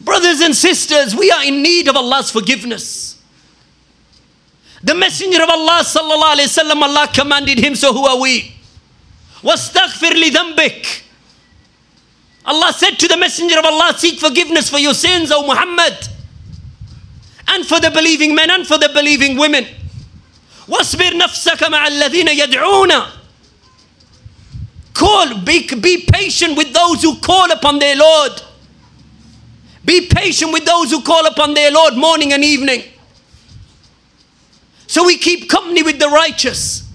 Brothers 0.00 0.40
and 0.40 0.54
sisters, 0.54 1.14
we 1.14 1.30
are 1.30 1.44
in 1.44 1.62
need 1.62 1.88
of 1.88 1.96
Allah's 1.96 2.30
forgiveness. 2.30 3.20
The 4.82 4.94
Messenger 4.94 5.44
of 5.44 5.48
Allah 5.48 5.82
sallallahu 5.84 6.34
alayhi 6.34 6.58
wasallam, 6.58 6.82
Allah 6.82 7.08
commanded 7.14 7.58
him, 7.58 7.76
so 7.76 7.92
who 7.92 8.04
are 8.04 8.20
we? 8.20 8.52
وَاسْتَغْفِرْ 9.42 10.10
لِذَنْبِكَ 10.10 11.02
Allah 12.44 12.72
said 12.72 12.98
to 12.98 13.06
the 13.06 13.16
Messenger 13.16 13.60
of 13.60 13.64
Allah, 13.64 13.94
seek 13.96 14.18
forgiveness 14.18 14.68
for 14.68 14.78
your 14.78 14.94
sins, 14.94 15.30
O 15.30 15.46
Muhammad. 15.46 15.96
And 17.46 17.64
for 17.64 17.78
the 17.78 17.92
believing 17.92 18.34
men 18.34 18.50
and 18.50 18.66
for 18.66 18.78
the 18.78 18.88
believing 18.88 19.36
women. 19.36 19.64
وَاصْبِرْ 20.66 21.12
نَفْسَكَ 21.12 21.58
مَعَ 21.58 21.86
الَّذِينَ 21.86 22.26
يَدْعُونَ 22.26 23.15
Call, 24.97 25.41
be, 25.41 25.67
be 25.75 26.07
patient 26.11 26.57
with 26.57 26.73
those 26.73 27.03
who 27.03 27.19
call 27.19 27.51
upon 27.51 27.77
their 27.77 27.95
Lord. 27.95 28.41
Be 29.85 30.07
patient 30.07 30.51
with 30.51 30.65
those 30.65 30.89
who 30.89 31.03
call 31.03 31.27
upon 31.27 31.53
their 31.53 31.71
Lord 31.71 31.95
morning 31.95 32.33
and 32.33 32.43
evening. 32.43 32.81
So 34.87 35.05
we 35.05 35.19
keep 35.19 35.51
company 35.51 35.83
with 35.83 35.99
the 35.99 36.09
righteous. 36.09 36.89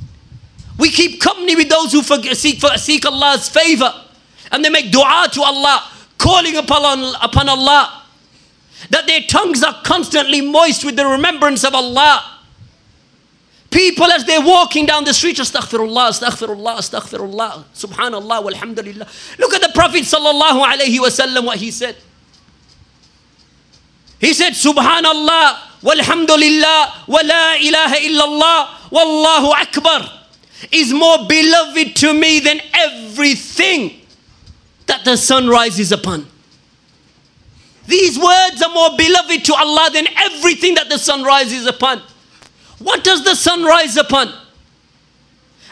We 0.80 0.90
keep 0.90 1.20
company 1.20 1.54
with 1.54 1.68
those 1.68 1.92
who 1.92 2.02
seek, 2.34 2.58
for, 2.58 2.76
seek 2.76 3.06
Allah's 3.06 3.48
favor. 3.48 3.94
And 4.50 4.64
they 4.64 4.70
make 4.70 4.90
dua 4.90 5.28
to 5.30 5.42
Allah, 5.42 5.88
calling 6.18 6.56
upon, 6.56 7.14
upon 7.22 7.48
Allah. 7.48 8.02
That 8.90 9.06
their 9.06 9.20
tongues 9.28 9.62
are 9.62 9.80
constantly 9.84 10.40
moist 10.40 10.84
with 10.84 10.96
the 10.96 11.06
remembrance 11.06 11.62
of 11.62 11.72
Allah. 11.72 12.31
People 13.72 14.12
as 14.12 14.24
they're 14.26 14.44
walking 14.44 14.84
down 14.84 15.04
the 15.04 15.14
street, 15.14 15.38
astaghfirullah, 15.38 16.10
astaghfirullah, 16.10 16.76
astaghfirullah, 16.76 17.64
subhanallah, 17.74 18.44
walhamdulillah. 18.44 19.38
Look 19.38 19.54
at 19.54 19.62
the 19.62 19.70
Prophet 19.74 20.02
sallallahu 20.02 20.62
alayhi 20.62 20.98
wasallam, 20.98 21.46
what 21.46 21.56
he 21.56 21.70
said. 21.70 21.96
He 24.20 24.34
said, 24.34 24.52
subhanallah, 24.52 25.58
walhamdulillah 25.80 27.08
wa 27.08 27.20
la 27.24 27.54
ilaha 27.54 27.96
illallah 27.96 28.68
wallahu 28.90 29.52
akbar 29.54 30.20
is 30.70 30.92
more 30.92 31.26
beloved 31.26 31.96
to 31.96 32.12
me 32.12 32.40
than 32.40 32.60
everything 32.74 34.00
that 34.86 35.04
the 35.06 35.16
sun 35.16 35.48
rises 35.48 35.92
upon. 35.92 36.26
These 37.86 38.18
words 38.18 38.62
are 38.62 38.72
more 38.72 38.96
beloved 38.98 39.44
to 39.46 39.54
Allah 39.54 39.90
than 39.92 40.06
everything 40.16 40.74
that 40.74 40.90
the 40.90 40.98
sun 40.98 41.24
rises 41.24 41.66
upon. 41.66 42.02
What 42.82 43.04
does 43.04 43.24
the 43.24 43.34
sun 43.34 43.64
rise 43.64 43.96
upon? 43.96 44.32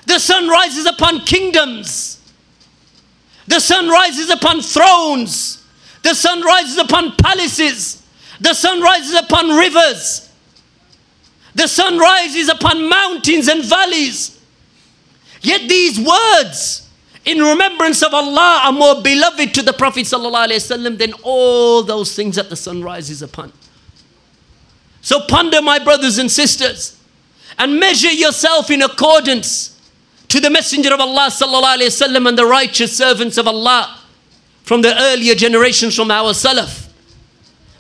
The 0.07 0.19
sun 0.19 0.49
rises 0.49 0.87
upon 0.87 1.21
kingdoms. 1.21 2.21
The 3.47 3.61
sun 3.61 3.89
rises 3.89 4.31
upon 4.31 4.61
thrones. 4.61 5.65
The 6.03 6.15
sun 6.15 6.43
rises 6.43 6.79
upon 6.79 7.17
palaces. 7.17 8.03
The 8.41 8.55
sun 8.55 8.81
rises 8.81 9.15
upon 9.15 9.49
rivers. 9.51 10.31
The 11.55 11.67
sun 11.67 11.99
rises 11.99 12.49
upon 12.49 12.89
mountains 12.89 13.49
and 13.49 13.65
valleys. 13.65 14.39
Yet 15.43 15.69
these 15.69 15.99
words 15.99 16.89
in 17.25 17.39
remembrance 17.39 18.03
of 18.03 18.15
Allah 18.15 18.63
are 18.65 18.73
more 18.73 19.03
beloved 19.03 19.53
to 19.55 19.63
the 19.63 19.73
Prophet 19.73 20.07
ﷺ 20.07 20.99
than 20.99 21.13
all 21.23 21.83
those 21.83 22.15
things 22.15 22.37
that 22.37 22.51
the 22.51 22.57
sun 22.57 22.83
rises 22.83 23.21
upon. 23.21 23.53
So 25.03 25.21
ponder, 25.27 25.61
my 25.61 25.79
brothers 25.79 26.19
and 26.19 26.31
sisters, 26.31 27.00
and 27.61 27.79
measure 27.79 28.11
yourself 28.11 28.71
in 28.71 28.81
accordance 28.81 29.79
to 30.29 30.41
the 30.41 30.49
Messenger 30.49 30.95
of 30.95 31.01
Allah 31.01 31.29
ﷺ 31.31 32.27
and 32.27 32.39
the 32.39 32.47
righteous 32.47 32.97
servants 32.97 33.37
of 33.37 33.47
Allah 33.47 33.99
from 34.63 34.81
the 34.81 34.99
earlier 34.99 35.35
generations 35.35 35.95
from 35.95 36.11
our 36.11 36.33
Salaf. 36.33 36.89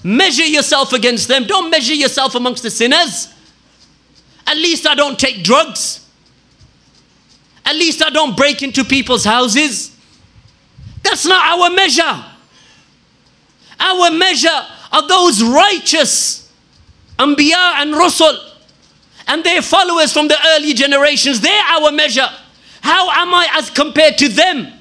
Measure 0.04 0.44
yourself 0.44 0.92
against 0.92 1.28
them. 1.28 1.44
Don't 1.46 1.70
measure 1.70 1.94
yourself 1.94 2.34
amongst 2.34 2.62
the 2.62 2.70
sinners. 2.70 3.32
At 4.46 4.58
least 4.58 4.86
I 4.86 4.94
don't 4.94 5.18
take 5.18 5.42
drugs. 5.42 6.06
At 7.64 7.74
least 7.74 8.04
I 8.04 8.10
don't 8.10 8.36
break 8.36 8.62
into 8.62 8.84
people's 8.84 9.24
houses. 9.24 9.96
That's 11.02 11.24
not 11.24 11.58
our 11.58 11.70
measure. 11.74 12.24
Our 13.78 14.10
measure 14.10 14.66
are 14.92 15.08
those 15.08 15.42
righteous 15.42 16.52
Anbiya 17.18 17.80
and 17.80 17.92
Rasul 17.92 18.49
and 19.30 19.44
their 19.44 19.62
followers 19.62 20.12
from 20.12 20.26
the 20.26 20.36
early 20.48 20.74
generations. 20.74 21.40
They're 21.40 21.62
our 21.62 21.92
measure. 21.92 22.28
How 22.80 23.08
am 23.10 23.32
I 23.32 23.46
as 23.52 23.70
compared 23.70 24.18
to 24.18 24.28
them? 24.28 24.72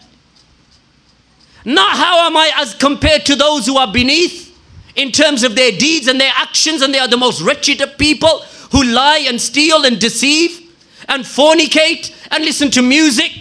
Not 1.63 1.95
how 1.95 2.25
am 2.25 2.35
I 2.35 2.51
as 2.55 2.73
compared 2.73 3.27
to 3.27 3.35
those 3.35 3.67
who 3.67 3.77
are 3.77 3.93
beneath 3.93 4.57
in 4.95 5.11
terms 5.11 5.43
of 5.43 5.55
their 5.55 5.71
deeds 5.71 6.07
and 6.07 6.19
their 6.19 6.33
actions, 6.35 6.81
and 6.81 6.91
they 6.91 6.97
are 6.97 7.07
the 7.07 7.15
most 7.15 7.41
wretched 7.41 7.79
of 7.81 7.95
people 7.99 8.39
who 8.71 8.83
lie 8.83 9.23
and 9.27 9.39
steal 9.39 9.85
and 9.85 9.99
deceive 9.99 10.73
and 11.07 11.23
fornicate 11.23 12.11
and 12.31 12.43
listen 12.43 12.71
to 12.71 12.81
music 12.81 13.31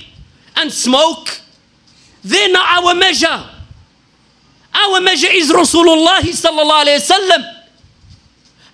and 0.56 0.70
smoke. 0.70 1.40
They're 2.22 2.52
not 2.52 2.84
our 2.84 2.94
measure. 2.94 3.46
Our 4.74 5.00
measure 5.00 5.28
is 5.30 5.50
Rasulullah 5.50 6.20
sallallahu 6.20 6.84
alayhi 6.84 7.00
wasallam. 7.00 7.57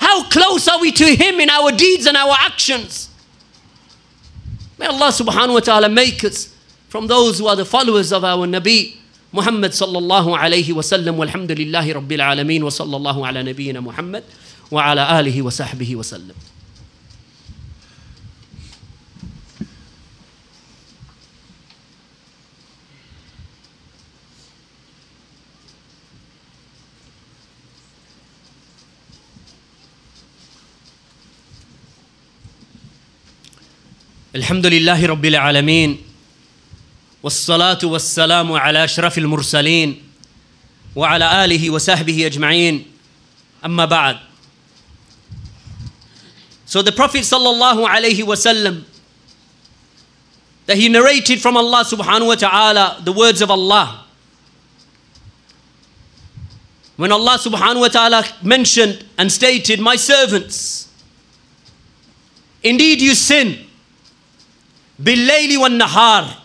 How 0.05 0.29
close 0.29 0.69
are 0.69 0.79
we 0.79 0.93
to 0.93 1.17
Him 1.17 1.40
in 1.40 1.49
our 1.49 1.73
deeds 1.73 2.05
and 2.05 2.14
our 2.14 2.37
actions? 2.40 3.09
May 4.79 4.85
Allah 4.85 5.09
subhanahu 5.09 5.55
wa 5.55 5.61
ta'ala 5.61 5.88
make 5.88 6.23
us 6.25 6.53
from 6.90 7.07
those 7.07 7.38
who 7.38 7.47
are 7.47 7.57
the 7.57 7.64
followers 7.64 8.12
of 8.12 8.23
our 8.23 8.47
Nabi 8.47 8.97
Muhammad 9.33 9.73
sallallahu 9.73 10.37
alayhi 10.37 10.75
wa 10.77 10.83
sallam 10.83 11.17
walhamdulillahi 11.17 11.95
rabbil 11.97 12.21
alameen 12.21 12.62
wa 12.62 12.69
sallallahu 12.69 13.25
ala 13.27 13.40
nabiyyina 13.43 13.83
Muhammad 13.83 14.25
wa 14.71 14.85
ala 14.93 15.07
alihi 15.09 15.40
wa 15.40 15.49
sahbihi 15.49 15.97
wa 15.97 16.03
sallam. 16.05 16.37
الحمد 34.35 34.66
لله 34.66 35.07
رب 35.07 35.25
العالمين 35.25 36.03
والصلاة 37.23 37.79
والسلام 37.85 38.53
على 38.53 38.85
أشرف 38.85 39.18
المرسلين 39.18 40.03
وعلى 40.97 41.44
آله 41.44 41.70
وصحبه 41.70 42.27
أجمعين 42.27 42.87
أما 43.64 43.85
بعد 43.85 44.18
So 46.66 46.83
the 46.83 46.90
Prophet 46.90 47.20
sallallahu 47.23 47.87
alayhi 47.87 48.25
wasallam 48.25 48.83
that 50.66 50.77
he 50.79 50.88
narrated 50.88 51.40
from 51.40 51.57
Allah 51.57 51.85
subhanahu 51.85 52.27
wa 52.27 52.35
ta'ala 52.35 53.03
the 53.05 53.12
words 53.12 53.40
of 53.40 53.53
Allah 53.53 54.05
when 56.97 57.12
Allah 57.12 57.38
subhanahu 57.38 57.81
wa 57.83 57.88
ta'ala 57.88 58.25
mentioned 58.42 59.05
and 59.16 59.31
stated 59.31 59.79
my 59.79 59.94
servants 59.94 60.88
indeed 62.64 63.01
you 63.01 63.14
sin 63.14 63.66
بالليل 65.00 65.58
والنهار 65.58 66.36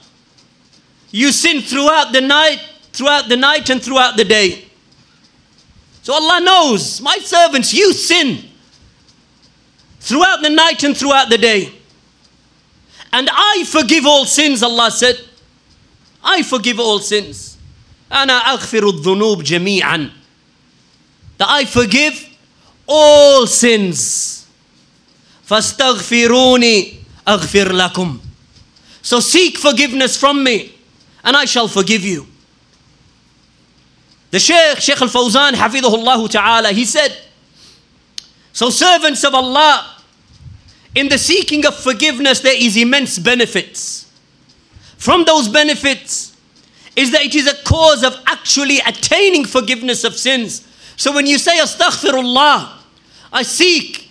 You 1.13 1.31
sin 1.31 1.63
throughout 1.63 2.13
the 2.13 2.21
night, 2.21 2.59
throughout 2.93 3.29
the 3.29 3.37
night 3.37 3.71
and 3.71 3.81
throughout 3.81 4.17
the 4.17 4.25
day. 4.25 4.65
So 6.03 6.13
Allah 6.13 6.41
knows, 6.41 7.01
my 7.01 7.19
servants, 7.19 7.73
you 7.73 7.93
sin 7.93 8.51
throughout 10.01 10.43
the 10.43 10.51
night 10.51 10.83
and 10.83 10.97
throughout 10.97 11.31
the 11.31 11.39
day. 11.39 11.73
And 13.13 13.31
I 13.33 13.65
forgive 13.65 14.05
all 14.05 14.25
sins, 14.25 14.63
Allah 14.63 14.91
said. 14.91 15.17
I 16.23 16.43
forgive 16.43 16.81
all 16.81 16.99
sins. 16.99 17.57
أنا 18.11 18.33
أغفر 18.33 18.89
الذنوب 18.89 19.43
جميعا. 19.45 20.11
That 21.39 21.49
I 21.49 21.65
forgive 21.65 22.29
all 22.89 23.47
sins. 23.47 24.47
فاستغفروني 25.47 26.95
أغفر 27.29 27.73
لكم. 27.73 28.21
So 29.02 29.20
seek 29.20 29.58
forgiveness 29.58 30.18
from 30.18 30.44
me 30.44 30.76
and 31.24 31.36
I 31.36 31.46
shall 31.46 31.68
forgive 31.68 32.04
you. 32.04 32.28
The 34.32 34.40
Shaykh, 34.40 34.80
Shaykh 34.80 35.02
al-Fawzan, 35.02 35.54
hafidhullah 35.54 36.30
ta'ala, 36.30 36.70
he 36.70 36.86
said, 36.86 37.18
so 38.54 38.70
servants 38.70 39.24
of 39.24 39.34
Allah, 39.34 39.98
in 40.96 41.08
the 41.08 41.18
seeking 41.18 41.66
of 41.66 41.76
forgiveness, 41.76 42.42
there 42.42 42.56
is 42.56 42.78
immense 42.78 43.18
benefits. 43.18 44.12
From 44.98 45.24
those 45.24 45.48
benefits 45.48 46.36
is 46.96 47.12
that 47.12 47.22
it 47.22 47.36
is 47.36 47.48
a 47.48 47.56
cause 47.64 48.04
of 48.04 48.16
actually 48.28 48.80
attaining 48.80 49.46
forgiveness 49.46 50.04
of 50.04 50.16
sins. 50.16 50.68
So 50.98 51.14
when 51.14 51.26
you 51.26 51.38
say 51.38 51.58
astaghfirullah, 51.58 52.74
I 53.32 53.44
seek 53.44 54.10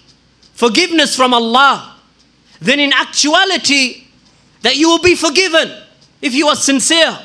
forgiveness 0.54 1.14
from 1.14 1.34
Allah, 1.34 1.96
then 2.60 2.80
in 2.80 2.92
actuality, 2.92 4.07
that 4.61 4.77
you 4.77 4.89
will 4.89 4.99
be 5.01 5.15
forgiven 5.15 5.71
if 6.21 6.33
you 6.33 6.47
are 6.47 6.55
sincere. 6.55 7.17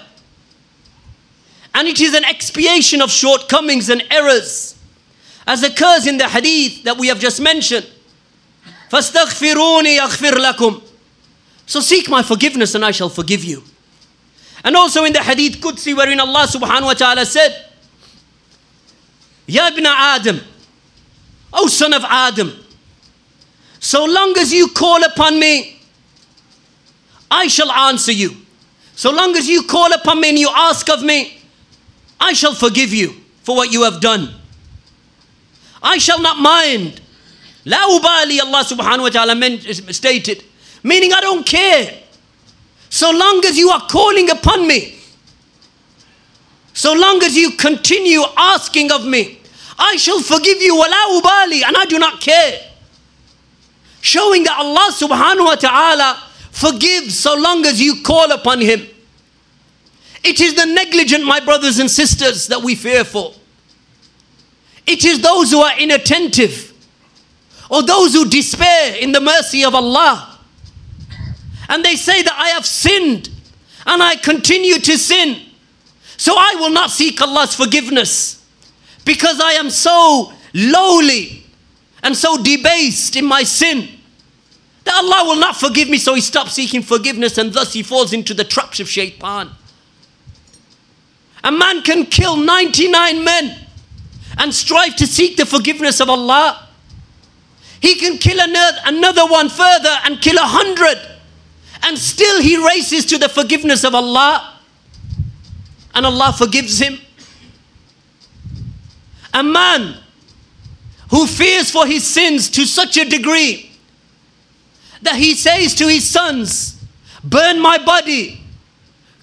And 1.74 1.86
it 1.86 2.00
is 2.00 2.14
an 2.14 2.24
expiation 2.24 3.00
of 3.00 3.10
shortcomings 3.10 3.88
and 3.88 4.02
errors, 4.10 4.76
as 5.46 5.62
occurs 5.62 6.06
in 6.06 6.18
the 6.18 6.28
hadith 6.28 6.84
that 6.84 6.96
we 6.96 7.08
have 7.08 7.20
just 7.20 7.40
mentioned. 7.40 7.86
فاستغفروني 8.90 9.96
يغفر 9.96 10.38
لكم 10.38 10.82
So 11.66 11.80
seek 11.80 12.08
my 12.08 12.22
forgiveness 12.22 12.74
and 12.74 12.82
I 12.84 12.90
shall 12.92 13.10
forgive 13.10 13.44
you. 13.44 13.62
And 14.64 14.74
also 14.74 15.04
in 15.04 15.12
the 15.12 15.22
Hadith 15.22 15.60
Qudsi 15.60 15.94
wherein 15.94 16.18
Allah 16.18 16.46
subhanahu 16.48 16.84
wa 16.84 16.94
ta'ala 16.94 17.26
said, 17.26 17.66
Ya 19.46 19.68
ibn 19.68 19.84
Adam, 19.86 20.40
O 21.52 21.66
son 21.68 21.92
of 21.92 22.04
Adam, 22.04 22.52
so 23.80 24.04
long 24.04 24.36
as 24.38 24.52
you 24.52 24.68
call 24.68 25.04
upon 25.04 25.38
me, 25.38 25.71
I 27.33 27.47
shall 27.47 27.71
answer 27.71 28.11
you. 28.11 28.37
So 28.95 29.11
long 29.11 29.35
as 29.35 29.47
you 29.49 29.63
call 29.63 29.91
upon 29.91 30.21
me 30.21 30.29
and 30.29 30.37
you 30.37 30.49
ask 30.55 30.87
of 30.89 31.01
me, 31.01 31.41
I 32.19 32.33
shall 32.33 32.53
forgive 32.53 32.93
you 32.93 33.15
for 33.41 33.55
what 33.55 33.71
you 33.71 33.81
have 33.83 33.99
done. 33.99 34.35
I 35.81 35.97
shall 35.97 36.21
not 36.21 36.37
mind. 36.37 37.01
La 37.65 37.77
ubali, 37.89 38.39
Allah 38.39 38.63
subhanahu 38.63 39.01
wa 39.01 39.09
ta'ala 39.09 39.33
stated, 39.91 40.43
meaning 40.83 41.11
I 41.11 41.21
don't 41.21 41.43
care. 41.43 42.01
So 42.91 43.09
long 43.09 43.43
as 43.45 43.57
you 43.57 43.71
are 43.71 43.81
calling 43.87 44.29
upon 44.29 44.67
me, 44.67 44.99
so 46.73 46.93
long 46.93 47.23
as 47.23 47.35
you 47.35 47.51
continue 47.51 48.21
asking 48.37 48.91
of 48.91 49.07
me, 49.07 49.39
I 49.79 49.95
shall 49.95 50.21
forgive 50.21 50.61
you, 50.61 50.75
wala 50.77 51.19
ubali, 51.19 51.63
and 51.65 51.75
I 51.75 51.85
do 51.89 51.97
not 51.97 52.21
care. 52.21 52.59
Showing 54.01 54.43
that 54.43 54.59
Allah 54.59 54.91
subhanahu 54.93 55.45
wa 55.45 55.55
ta'ala 55.55 56.23
forgives 56.53 57.19
so 57.19 57.35
long 57.35 57.65
as 57.65 57.81
you 57.81 58.03
call 58.03 58.31
upon 58.31 58.61
Him. 58.61 58.87
It 60.23 60.39
is 60.39 60.53
the 60.53 60.67
negligent, 60.67 61.25
my 61.25 61.39
brothers 61.39 61.79
and 61.79 61.89
sisters, 61.89 62.47
that 62.47 62.61
we 62.61 62.75
fear 62.75 63.03
for. 63.03 63.33
It 64.85 65.03
is 65.03 65.21
those 65.21 65.51
who 65.51 65.59
are 65.59 65.77
inattentive 65.77 66.71
or 67.69 67.81
those 67.81 68.13
who 68.13 68.29
despair 68.29 68.95
in 68.95 69.11
the 69.11 69.19
mercy 69.19 69.65
of 69.65 69.73
Allah. 69.73 70.39
And 71.69 71.83
they 71.83 71.95
say 71.95 72.21
that 72.21 72.33
I 72.37 72.49
have 72.49 72.65
sinned 72.65 73.29
and 73.87 74.03
I 74.03 74.15
continue 74.15 74.77
to 74.77 74.97
sin. 74.97 75.41
So 76.17 76.35
I 76.37 76.55
will 76.59 76.69
not 76.69 76.91
seek 76.91 77.19
Allah's 77.19 77.55
forgiveness 77.55 78.45
because 79.05 79.39
I 79.41 79.53
am 79.53 79.71
so 79.71 80.31
lowly 80.53 81.43
and 82.03 82.15
so 82.15 82.41
debased 82.41 83.15
in 83.15 83.25
my 83.25 83.41
sin 83.43 83.89
that 84.83 84.95
Allah 84.95 85.29
will 85.29 85.39
not 85.39 85.55
forgive 85.55 85.89
me. 85.89 85.97
So 85.97 86.13
he 86.13 86.21
stops 86.21 86.53
seeking 86.53 86.81
forgiveness 86.81 87.37
and 87.37 87.53
thus 87.53 87.73
he 87.73 87.83
falls 87.83 88.13
into 88.13 88.33
the 88.33 88.43
traps 88.43 88.79
of 88.79 88.89
shaitan. 88.89 89.49
A 91.43 91.51
man 91.51 91.81
can 91.81 92.05
kill 92.05 92.37
99 92.37 93.23
men 93.23 93.59
and 94.37 94.53
strive 94.53 94.95
to 94.97 95.07
seek 95.07 95.37
the 95.37 95.45
forgiveness 95.45 95.99
of 95.99 96.09
Allah. 96.09 96.67
He 97.81 97.95
can 97.95 98.17
kill 98.17 98.37
another 98.39 99.25
one 99.25 99.49
further 99.49 99.97
and 100.05 100.21
kill 100.21 100.37
a 100.37 100.47
hundred, 100.47 100.97
and 101.83 101.97
still 101.97 102.41
he 102.41 102.55
races 102.65 103.05
to 103.07 103.17
the 103.17 103.27
forgiveness 103.27 103.83
of 103.83 103.93
Allah, 103.93 104.57
and 105.93 106.05
Allah 106.05 106.33
forgives 106.37 106.79
him. 106.79 106.97
A 109.33 109.43
man 109.43 109.97
who 111.09 111.27
fears 111.27 111.69
for 111.69 111.85
his 111.85 112.07
sins 112.07 112.49
to 112.51 112.65
such 112.65 112.95
a 112.95 113.03
degree 113.03 113.72
that 115.03 115.15
he 115.15 115.35
says 115.35 115.75
to 115.75 115.87
his 115.87 116.09
sons, 116.09 116.83
Burn 117.23 117.59
my 117.59 117.77
body, 117.77 118.41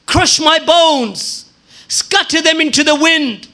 crush 0.06 0.40
my 0.40 0.58
bones, 0.58 1.50
scatter 1.88 2.40
them 2.40 2.60
into 2.60 2.82
the 2.82 2.94
wind. 2.94 3.48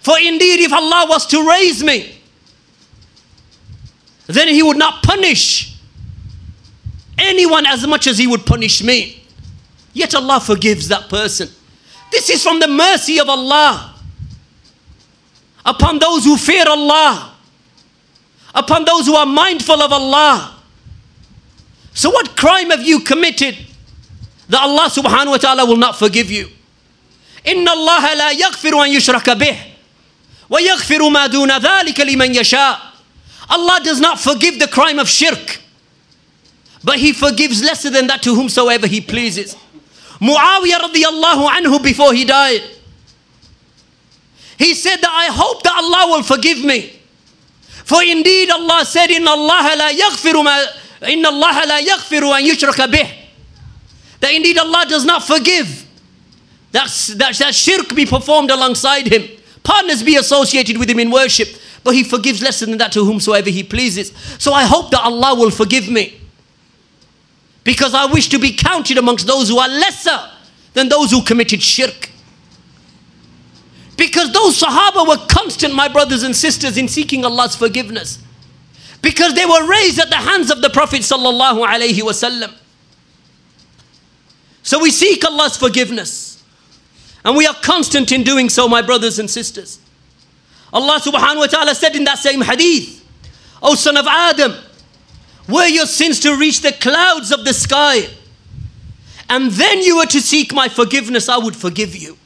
For 0.00 0.18
indeed, 0.18 0.60
if 0.60 0.72
Allah 0.72 1.06
was 1.08 1.26
to 1.26 1.46
raise 1.46 1.82
me, 1.82 2.20
then 4.26 4.48
He 4.48 4.62
would 4.62 4.76
not 4.76 5.02
punish 5.02 5.76
anyone 7.18 7.66
as 7.66 7.86
much 7.86 8.06
as 8.06 8.16
He 8.16 8.26
would 8.26 8.46
punish 8.46 8.82
me. 8.82 9.24
Yet 9.92 10.14
Allah 10.14 10.40
forgives 10.40 10.88
that 10.88 11.08
person. 11.08 11.48
This 12.12 12.30
is 12.30 12.42
from 12.42 12.60
the 12.60 12.68
mercy 12.68 13.18
of 13.18 13.28
Allah 13.28 13.94
upon 15.64 15.98
those 15.98 16.24
who 16.24 16.36
fear 16.36 16.64
Allah, 16.66 17.34
upon 18.54 18.84
those 18.84 19.06
who 19.06 19.14
are 19.14 19.26
mindful 19.26 19.82
of 19.82 19.92
Allah. 19.92 20.59
So, 21.93 22.09
what 22.09 22.35
crime 22.35 22.71
have 22.71 22.81
you 22.81 22.99
committed 22.99 23.57
that 24.49 24.61
Allah 24.61 24.89
subhanahu 24.89 25.27
wa 25.29 25.37
ta'ala 25.37 25.65
will 25.65 25.77
not 25.77 25.97
forgive 25.97 26.29
you? 26.29 26.49
إن 27.45 27.65
الله 27.67 28.13
لا 28.15 28.31
يغفر 28.31 28.73
أن 28.85 28.91
يشرك 28.91 29.37
به 29.37 29.57
وَيَغْفِرُ 30.49 31.09
مَا 31.09 31.27
دُونَ 31.27 31.49
ذَلِكَ 31.57 31.95
لِمَنْ 31.95 32.35
يَشَاءُ 32.35 32.79
Allah 33.49 33.79
does 33.83 33.99
not 33.99 34.19
forgive 34.19 34.59
the 34.59 34.67
crime 34.67 34.99
of 34.99 35.07
shirk, 35.07 35.59
but 36.83 36.97
He 36.97 37.13
forgives 37.13 37.63
lesser 37.63 37.89
than 37.89 38.07
that 38.07 38.21
to 38.23 38.35
whomsoever 38.35 38.87
He 38.87 39.01
pleases. 39.01 39.55
Muawiyah 40.19 40.79
radiallahu 40.89 41.49
anhu 41.49 41.83
before 41.83 42.13
he 42.13 42.25
died, 42.25 42.61
he 44.57 44.73
said 44.73 44.97
that 44.97 45.11
I 45.11 45.27
hope 45.33 45.63
that 45.63 45.75
Allah 45.75 46.15
will 46.15 46.23
forgive 46.23 46.63
me. 46.63 46.93
For 47.83 48.01
indeed 48.01 48.49
Allah 48.49 48.85
said, 48.85 49.09
إِنَّ 49.09 49.25
اللَّهَ 49.25 49.75
لَا 49.75 49.91
يَغْفِرُ 49.91 50.33
مَا 50.43 50.65
إِنَّ 51.01 51.23
اللَّهَ 51.23 51.63
لَا 51.63 51.79
يَغْفِرُ 51.79 52.21
أَن 52.21 52.49
يُشْرَكَ 52.49 52.91
بِهِ 52.91 53.11
That 54.19 54.33
indeed 54.33 54.57
Allah 54.57 54.85
does 54.87 55.05
not 55.05 55.23
forgive 55.23 55.85
that, 56.71 56.87
that, 57.17 57.35
that 57.37 57.55
shirk 57.55 57.95
be 57.95 58.05
performed 58.05 58.51
alongside 58.51 59.07
Him 59.11 59.29
partners 59.65 60.03
be 60.03 60.15
associated 60.15 60.77
with 60.77 60.89
him 60.89 60.99
in 60.99 61.11
worship, 61.11 61.49
but 61.83 61.93
he 61.93 62.03
forgives 62.03 62.41
less 62.41 62.61
than 62.61 62.77
that 62.77 62.93
to 62.93 63.03
whomsoever 63.03 63.49
he 63.49 63.63
pleases. 63.63 64.13
So 64.37 64.53
I 64.53 64.63
hope 64.63 64.91
that 64.91 65.01
Allah 65.01 65.35
will 65.35 65.51
forgive 65.51 65.89
me 65.89 66.21
because 67.65 67.93
I 67.93 68.05
wish 68.05 68.29
to 68.29 68.39
be 68.39 68.53
counted 68.53 68.97
amongst 68.97 69.27
those 69.27 69.49
who 69.49 69.57
are 69.57 69.67
lesser 69.67 70.17
than 70.73 70.87
those 70.87 71.11
who 71.11 71.21
committed 71.23 71.61
shirk. 71.61 72.11
Because 73.97 74.31
those 74.31 74.61
Sahaba 74.61 75.07
were 75.07 75.25
constant, 75.27 75.73
my 75.73 75.87
brothers 75.87 76.23
and 76.23 76.35
sisters, 76.35 76.77
in 76.77 76.87
seeking 76.87 77.25
Allah's 77.25 77.55
forgiveness. 77.55 78.19
Because 79.02 79.34
they 79.34 79.46
were 79.46 79.66
raised 79.66 79.98
at 79.98 80.10
the 80.10 80.16
hands 80.16 80.50
of 80.50 80.60
the 80.60 80.70
Prophet 80.70 81.00
sallallahu 81.00 81.66
alaihi 81.66 82.00
wasallam. 82.00 82.54
So 84.62 84.80
we 84.80 84.90
seek 84.90 85.24
Allah's 85.24 85.56
forgiveness. 85.56 86.42
And 87.24 87.36
we 87.36 87.46
are 87.46 87.54
constant 87.54 88.12
in 88.12 88.22
doing 88.22 88.48
so, 88.48 88.68
my 88.68 88.82
brothers 88.82 89.18
and 89.18 89.28
sisters. 89.30 89.78
Allah 90.72 91.00
subhanahu 91.00 91.38
wa 91.38 91.46
ta'ala 91.46 91.74
said 91.74 91.96
in 91.96 92.04
that 92.04 92.18
same 92.18 92.40
hadith, 92.40 93.04
O 93.62 93.74
son 93.74 93.96
of 93.96 94.06
Adam, 94.06 94.54
were 95.48 95.66
your 95.66 95.86
sins 95.86 96.20
to 96.20 96.36
reach 96.36 96.60
the 96.60 96.72
clouds 96.72 97.32
of 97.32 97.44
the 97.44 97.52
sky, 97.52 98.08
and 99.28 99.50
then 99.50 99.82
you 99.82 99.96
were 99.96 100.06
to 100.06 100.20
seek 100.20 100.54
my 100.54 100.68
forgiveness, 100.68 101.28
I 101.28 101.38
would 101.38 101.56
forgive 101.56 101.96
you. 101.96 102.16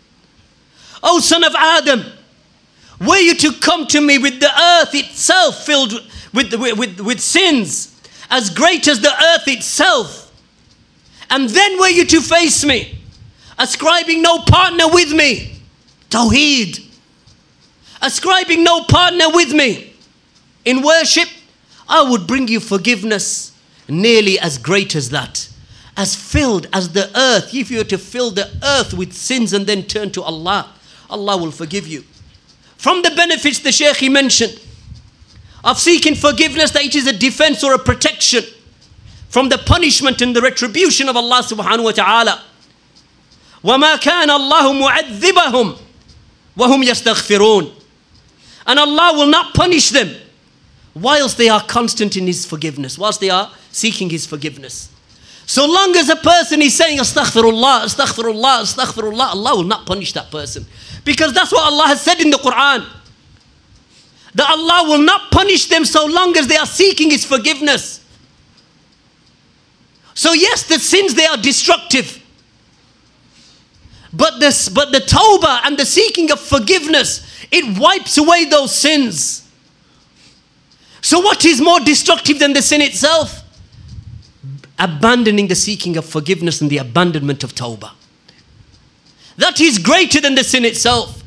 O 1.02 1.20
son 1.20 1.42
of 1.42 1.54
Adam, 1.56 2.04
were 3.00 3.18
you 3.18 3.34
to 3.34 3.52
come 3.54 3.87
to 3.88 4.00
me 4.00 4.18
with 4.18 4.40
the 4.40 4.50
earth 4.50 4.94
itself 4.94 5.64
filled 5.64 5.92
with, 6.35 6.53
with, 6.55 7.01
with, 7.01 7.20
sins 7.20 7.99
as 8.31 8.51
great 8.51 8.87
as 8.88 9.01
the 9.01 9.12
earth 9.12 9.49
itself, 9.49 10.33
and 11.31 11.49
then 11.49 11.79
were 11.79 11.88
you 11.88 12.05
to 12.05 12.20
face 12.20 12.64
me 12.64 12.99
ascribing 13.59 14.23
no 14.23 14.38
partner 14.40 14.88
with 14.88 15.12
me. 15.12 15.61
Tawheed. 16.11 16.85
Ascribing 18.03 18.64
no 18.64 18.85
partner 18.85 19.27
with 19.33 19.53
me. 19.53 19.94
In 20.64 20.83
worship, 20.83 21.29
I 21.88 22.09
would 22.09 22.27
bring 22.27 22.49
you 22.49 22.61
forgiveness 22.61 23.53
nearly 23.88 24.38
as 24.38 24.59
great 24.59 24.94
as 24.94 25.11
that. 25.11 25.49
As 25.97 26.14
filled 26.14 26.66
as 26.73 26.90
the 26.92 27.11
earth. 27.18 27.55
If 27.55 27.70
you 27.70 27.79
were 27.79 27.85
to 27.85 27.99
fill 27.99 28.31
the 28.31 28.51
earth 28.62 28.94
with 28.94 29.12
sins 29.12 29.53
and 29.53 29.66
then 29.66 29.85
turn 29.85 30.11
to 30.12 30.23
Allah, 30.23 30.73
Allah 31.09 31.37
will 31.37 31.53
forgive 31.53 31.87
you. 31.87 32.05
From 32.77 33.03
the 33.03 33.11
benefits 33.11 33.61
the 33.61 33.73
Shaykh 33.73 33.97
he 33.97 34.09
mentioned 34.09 34.61
of 35.63 35.78
seeking 35.78 36.15
forgiveness, 36.15 36.71
that 36.71 36.84
it 36.84 36.95
is 36.95 37.08
a 37.08 37.13
defense 37.13 37.63
or 37.63 37.73
a 37.73 37.80
protection 37.80 38.43
from 39.30 39.49
the 39.49 39.58
punishment 39.58 40.21
and 40.21 40.36
the 40.36 40.41
retribution 40.41 41.10
of 41.10 41.15
Allah 41.15 41.41
subhanahu 41.43 41.84
wa 41.84 41.91
ta'ala. 41.91 42.43
وما 43.63 43.97
كان 43.97 44.30
الله 44.30 44.73
معذبهم 44.73 45.78
وهم 46.58 46.84
يستغفرون 46.84 47.80
and 48.69 48.78
Allah 48.78 49.13
will 49.17 49.28
not 49.28 49.56
punish 49.56 49.89
them 49.89 50.15
whilst 50.93 51.38
they 51.38 51.49
are 51.49 51.63
constant 51.63 52.15
in 52.15 52.28
His 52.28 52.45
forgiveness, 52.45 52.99
whilst 52.99 53.19
they 53.19 53.32
are 53.32 53.52
seeking 53.71 54.10
His 54.10 54.28
forgiveness. 54.28 54.89
So 55.47 55.65
long 55.65 55.95
as 55.95 56.10
a 56.10 56.15
person 56.15 56.62
is 56.62 56.75
saying 56.75 56.99
astaghfirullah, 56.99 57.86
astaghfirullah, 57.86 58.62
astaghfirullah, 58.62 59.30
Allah 59.34 59.56
will 59.56 59.63
not 59.63 59.88
punish 59.88 60.13
that 60.13 60.30
person. 60.30 60.67
Because 61.04 61.34
that's 61.34 61.52
what 61.52 61.65
Allah 61.65 61.88
has 61.88 62.02
said 62.02 62.19
in 62.19 62.30
the 62.30 62.38
Quran. 62.38 62.86
That 64.35 64.51
Allah 64.51 64.88
will 64.88 65.03
not 65.05 65.31
punish 65.31 65.66
them 65.66 65.85
so 65.85 66.07
long 66.07 66.37
as 66.37 66.47
they 66.47 66.57
are 66.57 66.66
seeking 66.66 67.11
His 67.11 67.25
forgiveness. 67.25 68.05
So, 70.14 70.33
yes, 70.33 70.64
the 70.64 70.79
sins 70.79 71.14
they 71.14 71.27
are 71.27 71.37
destructive. 71.37 72.20
But 74.12 74.38
this, 74.38 74.68
but 74.68 74.92
the 74.92 74.99
tawbah 74.99 75.66
and 75.66 75.77
the 75.77 75.85
seeking 75.85 76.31
of 76.31 76.38
forgiveness, 76.40 77.27
it 77.51 77.79
wipes 77.79 78.16
away 78.16 78.44
those 78.44 78.75
sins. 78.75 79.49
So, 81.01 81.20
what 81.20 81.44
is 81.44 81.61
more 81.61 81.81
destructive 81.81 82.38
than 82.38 82.53
the 82.53 82.62
sin 82.62 82.81
itself? 82.81 83.42
Abandoning 84.79 85.49
the 85.49 85.55
seeking 85.55 85.97
of 85.97 86.05
forgiveness 86.05 86.61
and 86.61 86.70
the 86.70 86.79
abandonment 86.79 87.44
of 87.44 87.55
tawbah. 87.55 87.92
That 89.37 89.61
is 89.61 89.79
greater 89.79 90.20
than 90.20 90.37
the 90.37 90.44
sin 90.44 90.64
itself. 90.64 91.23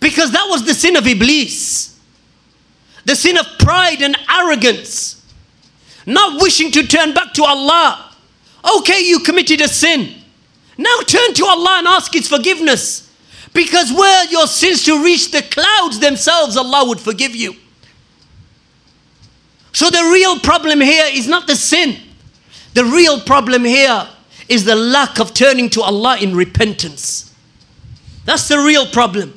Because 0.00 0.32
that 0.32 0.46
was 0.48 0.64
the 0.64 0.74
sin 0.74 0.96
of 0.96 1.06
Iblis. 1.06 1.93
The 3.04 3.16
sin 3.16 3.36
of 3.38 3.46
pride 3.58 4.02
and 4.02 4.16
arrogance. 4.30 5.22
Not 6.06 6.40
wishing 6.40 6.70
to 6.72 6.86
turn 6.86 7.14
back 7.14 7.32
to 7.34 7.44
Allah. 7.44 8.12
Okay, 8.78 9.00
you 9.00 9.20
committed 9.20 9.60
a 9.60 9.68
sin. 9.68 10.14
Now 10.76 10.96
turn 11.06 11.34
to 11.34 11.44
Allah 11.46 11.76
and 11.78 11.86
ask 11.86 12.12
His 12.12 12.28
forgiveness. 12.28 13.10
Because 13.52 13.92
were 13.92 14.24
your 14.30 14.46
sins 14.46 14.84
to 14.84 15.02
reach 15.02 15.30
the 15.30 15.42
clouds 15.42 16.00
themselves, 16.00 16.56
Allah 16.56 16.88
would 16.88 17.00
forgive 17.00 17.36
you. 17.36 17.54
So 19.72 19.90
the 19.90 20.10
real 20.12 20.38
problem 20.40 20.80
here 20.80 21.06
is 21.10 21.26
not 21.28 21.46
the 21.46 21.56
sin. 21.56 21.96
The 22.74 22.84
real 22.84 23.20
problem 23.20 23.64
here 23.64 24.08
is 24.48 24.64
the 24.64 24.74
lack 24.76 25.20
of 25.20 25.34
turning 25.34 25.70
to 25.70 25.82
Allah 25.82 26.18
in 26.18 26.34
repentance. 26.34 27.32
That's 28.24 28.48
the 28.48 28.58
real 28.58 28.86
problem. 28.86 29.34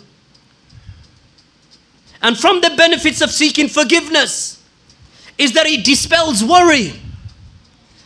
And 2.27 2.37
from 2.37 2.59
the 2.59 2.71
benefits 2.71 3.21
of 3.21 3.31
seeking 3.31 3.69
forgiveness 3.69 4.61
is 5.37 5.53
that 5.53 5.65
it 5.65 5.85
dispels 5.85 6.43
worry 6.43 6.91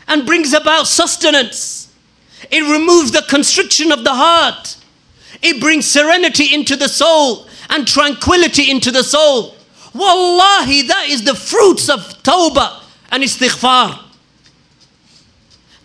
and 0.08 0.28
brings 0.28 0.54
about 0.54 0.86
sustenance. 0.86 1.92
It 2.52 2.62
removes 2.62 3.12
the 3.12 3.24
constriction 3.24 3.92
of 3.92 4.04
the 4.04 4.14
heart. 4.14 4.78
It 5.42 5.60
brings 5.60 5.90
serenity 5.90 6.54
into 6.54 6.76
the 6.76 6.88
soul 6.88 7.48
and 7.72 7.88
tranquility 7.88 8.70
into 8.70 8.92
the 8.92 9.02
soul. 9.02 9.56
Wallahi, 9.96 10.84
that 10.84 11.08
is 11.10 11.24
the 11.24 11.34
fruits 11.34 11.90
of 11.90 12.02
tawbah 12.22 12.84
and 13.10 13.24
istighfar. 13.24 14.04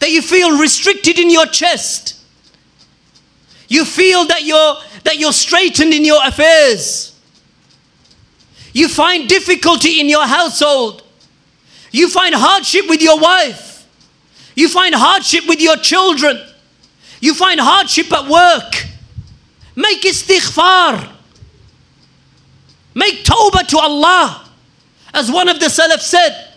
That 0.01 0.11
you 0.11 0.21
feel 0.21 0.61
restricted 0.61 1.19
in 1.19 1.31
your 1.31 1.47
chest. 1.47 2.21
You 3.69 3.87
feel 3.87 4.27
that 4.27 4.45
you're 4.45 4.77
that 5.05 5.17
you're 5.17 5.33
straightened 5.33 5.95
in 5.95 6.05
your 6.05 6.21
affairs. 6.23 7.16
You 8.77 8.89
find 8.89 9.27
difficulty 9.27 10.01
in 10.01 10.09
your 10.11 10.27
household. 10.27 11.03
You 11.93 12.11
find 12.11 12.35
hardship 12.35 12.87
with 12.91 13.01
your 13.01 13.19
wife. 13.19 13.89
You 14.55 14.69
find 14.69 14.95
hardship 14.95 15.49
with 15.49 15.63
your 15.63 15.79
children. 15.79 16.39
You 17.21 17.33
find 17.33 17.59
hardship 17.59 18.13
at 18.13 18.29
work. 18.29 18.85
Make 19.77 20.03
istighfar. 20.03 21.11
Make 22.95 23.25
tawbah 23.25 23.67
to 23.67 23.79
Allah. 23.79 24.47
As 25.15 25.33
one 25.33 25.49
of 25.49 25.59
the 25.59 25.67
Salaf 25.67 26.01
said, 26.01 26.53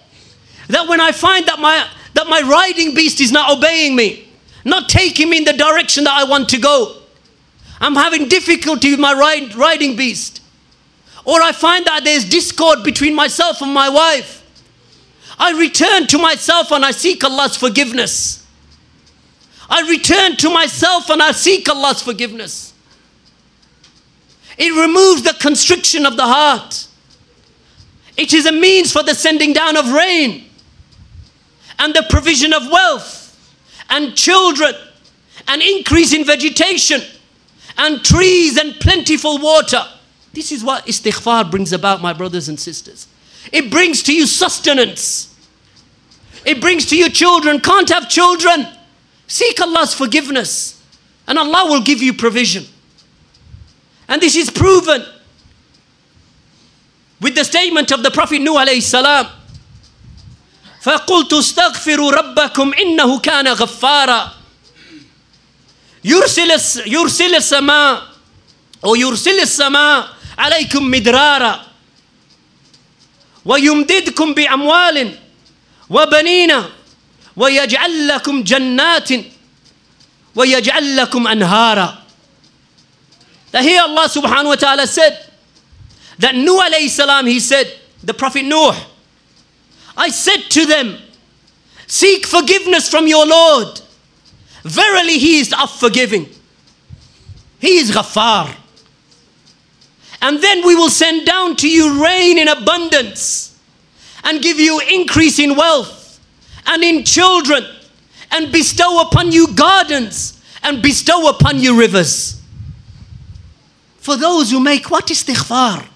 that 0.67 0.89
when 0.89 0.99
I 0.99 1.13
find 1.13 1.45
that 1.45 1.59
my, 1.59 1.87
that 2.15 2.27
my 2.27 2.41
riding 2.41 2.93
beast 2.95 3.21
is 3.21 3.31
not 3.31 3.49
obeying 3.57 3.95
me, 3.95 4.27
not 4.65 4.89
taking 4.89 5.29
me 5.29 5.37
in 5.37 5.45
the 5.45 5.53
direction 5.53 6.03
that 6.03 6.17
I 6.17 6.25
want 6.25 6.49
to 6.49 6.57
go, 6.57 6.97
I'm 7.79 7.95
having 7.95 8.27
difficulty 8.27 8.91
with 8.91 8.99
my 8.99 9.13
ride, 9.13 9.55
riding 9.55 9.95
beast. 9.95 10.41
Or 11.25 11.41
I 11.41 11.51
find 11.51 11.85
that 11.85 12.03
there's 12.03 12.25
discord 12.25 12.83
between 12.83 13.13
myself 13.13 13.61
and 13.61 13.73
my 13.73 13.89
wife. 13.89 14.39
I 15.37 15.51
return 15.57 16.07
to 16.07 16.17
myself 16.17 16.71
and 16.71 16.83
I 16.83 16.91
seek 16.91 17.23
Allah's 17.23 17.55
forgiveness. 17.55 18.45
I 19.69 19.87
return 19.89 20.35
to 20.37 20.49
myself 20.49 21.09
and 21.09 21.21
I 21.21 21.31
seek 21.31 21.69
Allah's 21.69 22.01
forgiveness. 22.01 22.73
It 24.57 24.71
removes 24.71 25.23
the 25.23 25.33
constriction 25.39 26.05
of 26.05 26.17
the 26.17 26.25
heart. 26.25 26.87
It 28.17 28.33
is 28.33 28.45
a 28.45 28.51
means 28.51 28.91
for 28.91 29.03
the 29.03 29.15
sending 29.15 29.53
down 29.53 29.77
of 29.77 29.91
rain 29.93 30.45
and 31.77 31.93
the 31.93 32.05
provision 32.09 32.51
of 32.51 32.69
wealth 32.69 33.29
and 33.89 34.15
children 34.15 34.73
and 35.47 35.61
increase 35.61 36.13
in 36.13 36.25
vegetation 36.25 37.01
and 37.77 38.03
trees 38.03 38.57
and 38.57 38.73
plentiful 38.75 39.39
water. 39.39 39.83
This 40.32 40.50
is 40.50 40.64
what 40.64 40.86
istighfar 40.86 41.50
brings 41.50 41.72
about, 41.72 42.02
my 42.02 42.12
brothers 42.12 42.48
and 42.48 42.58
sisters. 42.58 43.06
It 43.52 43.70
brings 43.70 44.02
to 44.04 44.14
you 44.14 44.26
sustenance. 44.26 45.34
It 46.44 46.60
brings 46.60 46.86
to 46.86 46.96
you 46.96 47.08
children. 47.08 47.60
Can't 47.60 47.88
have 47.88 48.08
children. 48.08 48.66
Seek 49.26 49.60
Allah's 49.60 49.94
forgiveness, 49.94 50.82
and 51.26 51.38
Allah 51.38 51.70
will 51.70 51.82
give 51.82 52.02
you 52.02 52.12
provision. 52.12 52.64
And 54.08 54.20
this 54.20 54.36
is 54.36 54.50
proven 54.50 55.04
with 57.20 57.34
the 57.34 57.44
statement 57.44 57.90
of 57.90 58.02
the 58.02 58.10
Prophet 58.10 58.40
Nuh 58.40 58.54
alayhi 58.54 58.82
salam. 58.82 59.26
فقلت 60.84 61.32
استغفروا 61.32 62.10
ربكم 62.12 62.74
إنه 62.74 63.18
كان 63.18 63.48
غفارا 63.48 64.32
يرسل 66.04 66.50
يرسل 66.86 67.34
السماء 67.34 68.02
أو 68.84 68.94
يرسل 68.94 69.40
السماء 69.40 70.08
عليكم 70.39 70.91
مدرارا 70.91 71.65
ويمددكم 73.45 74.33
بأموال 74.33 75.15
وبنين 75.89 76.53
ويجعل 77.35 78.07
لكم 78.07 78.43
جنات 78.43 79.09
ويجعل 80.35 80.97
لكم 80.97 81.27
أنهارا 81.27 81.95
That 83.51 83.63
here 83.63 83.81
Allah 83.81 84.05
subhanahu 84.05 84.45
wa 84.53 84.55
ta'ala 84.55 84.85
said 84.85 85.25
that 86.19 86.35
Nuh 86.35 86.61
alayhi 86.61 86.87
salam, 86.87 87.25
he 87.25 87.39
said, 87.39 87.65
the 88.03 88.13
Prophet 88.13 88.43
Nuh, 88.43 88.75
I 89.97 90.09
said 90.09 90.41
to 90.51 90.67
them, 90.67 90.97
seek 91.87 92.27
forgiveness 92.27 92.87
from 92.87 93.07
your 93.07 93.25
Lord 93.25 93.81
Verily, 94.63 95.17
He 95.17 95.39
is 95.39 95.53
of 95.53 95.71
forgiving. 95.71 96.27
He 97.59 97.77
is 97.77 97.91
Ghaffar. 97.91 98.55
And 100.21 100.41
then 100.41 100.65
we 100.65 100.75
will 100.75 100.89
send 100.89 101.25
down 101.25 101.55
to 101.57 101.69
you 101.69 102.03
rain 102.03 102.37
in 102.37 102.47
abundance 102.47 103.57
and 104.23 104.41
give 104.41 104.59
you 104.59 104.81
increase 104.91 105.39
in 105.39 105.55
wealth 105.55 106.19
and 106.67 106.83
in 106.83 107.03
children 107.03 107.65
and 108.31 108.51
bestow 108.51 109.01
upon 109.01 109.31
you 109.31 109.47
gardens 109.55 110.43
and 110.63 110.81
bestow 110.81 111.29
upon 111.29 111.59
you 111.59 111.79
rivers. 111.79 112.41
For 113.97 114.17
those 114.17 114.51
who 114.51 114.59
make 114.59 114.91
what 114.91 115.07
istighfar. 115.07 115.87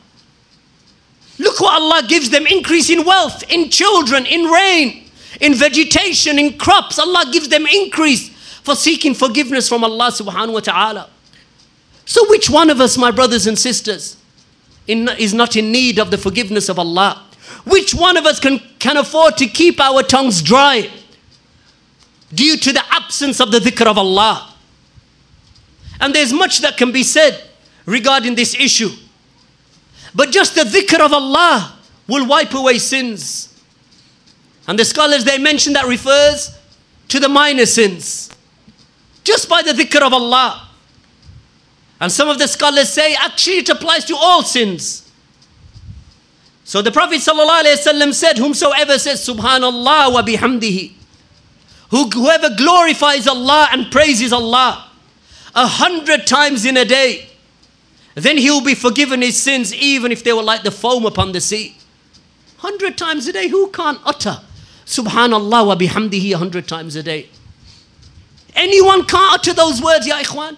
Look 1.40 1.60
what 1.60 1.82
Allah 1.82 2.08
gives 2.08 2.30
them 2.30 2.46
increase 2.46 2.90
in 2.90 3.04
wealth, 3.06 3.44
in 3.50 3.70
children, 3.70 4.26
in 4.26 4.46
rain, 4.46 5.10
in 5.42 5.56
vegetation, 5.56 6.38
in 6.38 6.58
crops. 6.58 7.00
Allah 7.00 7.26
gives 7.32 7.50
them 7.50 7.66
increase 7.66 8.30
for 8.64 8.76
seeking 8.76 9.14
forgiveness 9.14 9.68
from 9.68 9.84
Allah 9.84 10.12
subhanahu 10.12 10.54
wa 10.54 10.60
ta'ala. 10.60 11.10
So, 12.06 12.28
which 12.30 12.50
one 12.50 12.70
of 12.70 12.82
us, 12.82 12.98
my 12.98 13.12
brothers 13.12 13.48
and 13.48 13.58
sisters, 13.58 14.18
in, 14.88 15.08
is 15.18 15.34
not 15.34 15.56
in 15.56 15.72
need 15.72 16.00
of 16.00 16.12
the 16.12 16.18
forgiveness 16.18 16.70
of 16.70 16.78
Allah? 16.78 17.24
Which 17.66 17.94
one 17.94 18.18
of 18.18 18.26
us 18.26 18.40
can, 18.40 18.60
can 18.80 18.98
afford 18.98 19.38
to 19.38 19.48
keep 19.48 19.80
our 19.80 20.04
tongues 20.04 20.42
dry 20.42 20.90
due 22.34 22.58
to 22.58 22.74
the 22.74 22.84
absence 22.94 23.40
of 23.40 23.52
the 23.52 23.60
dhikr 23.60 23.86
of 23.86 23.98
Allah? 23.98 24.54
And 26.02 26.14
there's 26.14 26.34
much 26.34 26.60
that 26.60 26.76
can 26.76 26.92
be 26.92 27.04
said 27.04 27.42
regarding 27.86 28.36
this 28.36 28.54
issue. 28.56 28.90
But 30.14 30.32
just 30.32 30.56
the 30.56 30.62
dhikr 30.62 31.00
of 31.00 31.14
Allah 31.14 31.78
will 32.08 32.28
wipe 32.28 32.54
away 32.54 32.80
sins. 32.80 33.50
And 34.68 34.78
the 34.78 34.86
scholars 34.86 35.24
they 35.24 35.38
mention 35.38 35.74
that 35.74 35.86
refers 35.86 36.58
to 37.10 37.20
the 37.20 37.30
minor 37.30 37.66
sins 37.66 38.30
just 39.24 39.48
by 39.48 39.62
the 39.62 39.72
dhikr 39.72 40.02
of 40.02 40.14
Allah. 40.14 40.63
And 42.04 42.12
some 42.12 42.28
of 42.28 42.38
the 42.38 42.50
scholars 42.50 42.90
say 42.90 43.16
actually 43.16 43.60
it 43.60 43.70
applies 43.70 44.04
to 44.06 44.16
all 44.18 44.44
sins. 44.44 45.10
So 46.66 46.82
the 46.82 46.92
Prophet 46.92 47.22
ﷺ 47.22 48.14
said, 48.14 48.38
Whomsoever 48.38 49.00
says 49.00 49.26
Subhanallah 49.26 50.12
wa 50.12 50.22
bihamdihi, 50.22 50.92
whoever 51.92 52.50
glorifies 52.58 53.26
Allah 53.26 53.70
and 53.72 53.90
praises 53.90 54.34
Allah 54.34 54.92
a 55.56 55.66
hundred 55.66 56.28
times 56.28 56.66
in 56.66 56.76
a 56.76 56.84
day, 56.84 57.30
then 58.16 58.38
he 58.38 58.52
will 58.52 58.66
be 58.66 58.76
forgiven 58.76 59.22
his 59.22 59.42
sins 59.42 59.74
even 59.74 60.12
if 60.12 60.26
they 60.26 60.34
were 60.34 60.44
like 60.44 60.64
the 60.64 60.72
foam 60.72 61.06
upon 61.06 61.32
the 61.32 61.40
sea. 61.40 61.78
Hundred 62.58 62.98
times 62.98 63.28
a 63.30 63.32
day, 63.32 63.48
who 63.48 63.70
can't 63.70 64.02
utter 64.04 64.42
Subhanallah 64.86 65.68
wa 65.68 65.76
bihamdihi 65.78 66.34
a 66.34 66.38
hundred 66.38 66.68
times 66.68 66.98
a 66.98 67.04
day? 67.04 67.30
Anyone 68.56 69.06
can't 69.06 69.36
utter 69.36 69.54
those 69.54 69.82
words, 69.82 70.06
Ya 70.06 70.18
Ikhwan. 70.18 70.58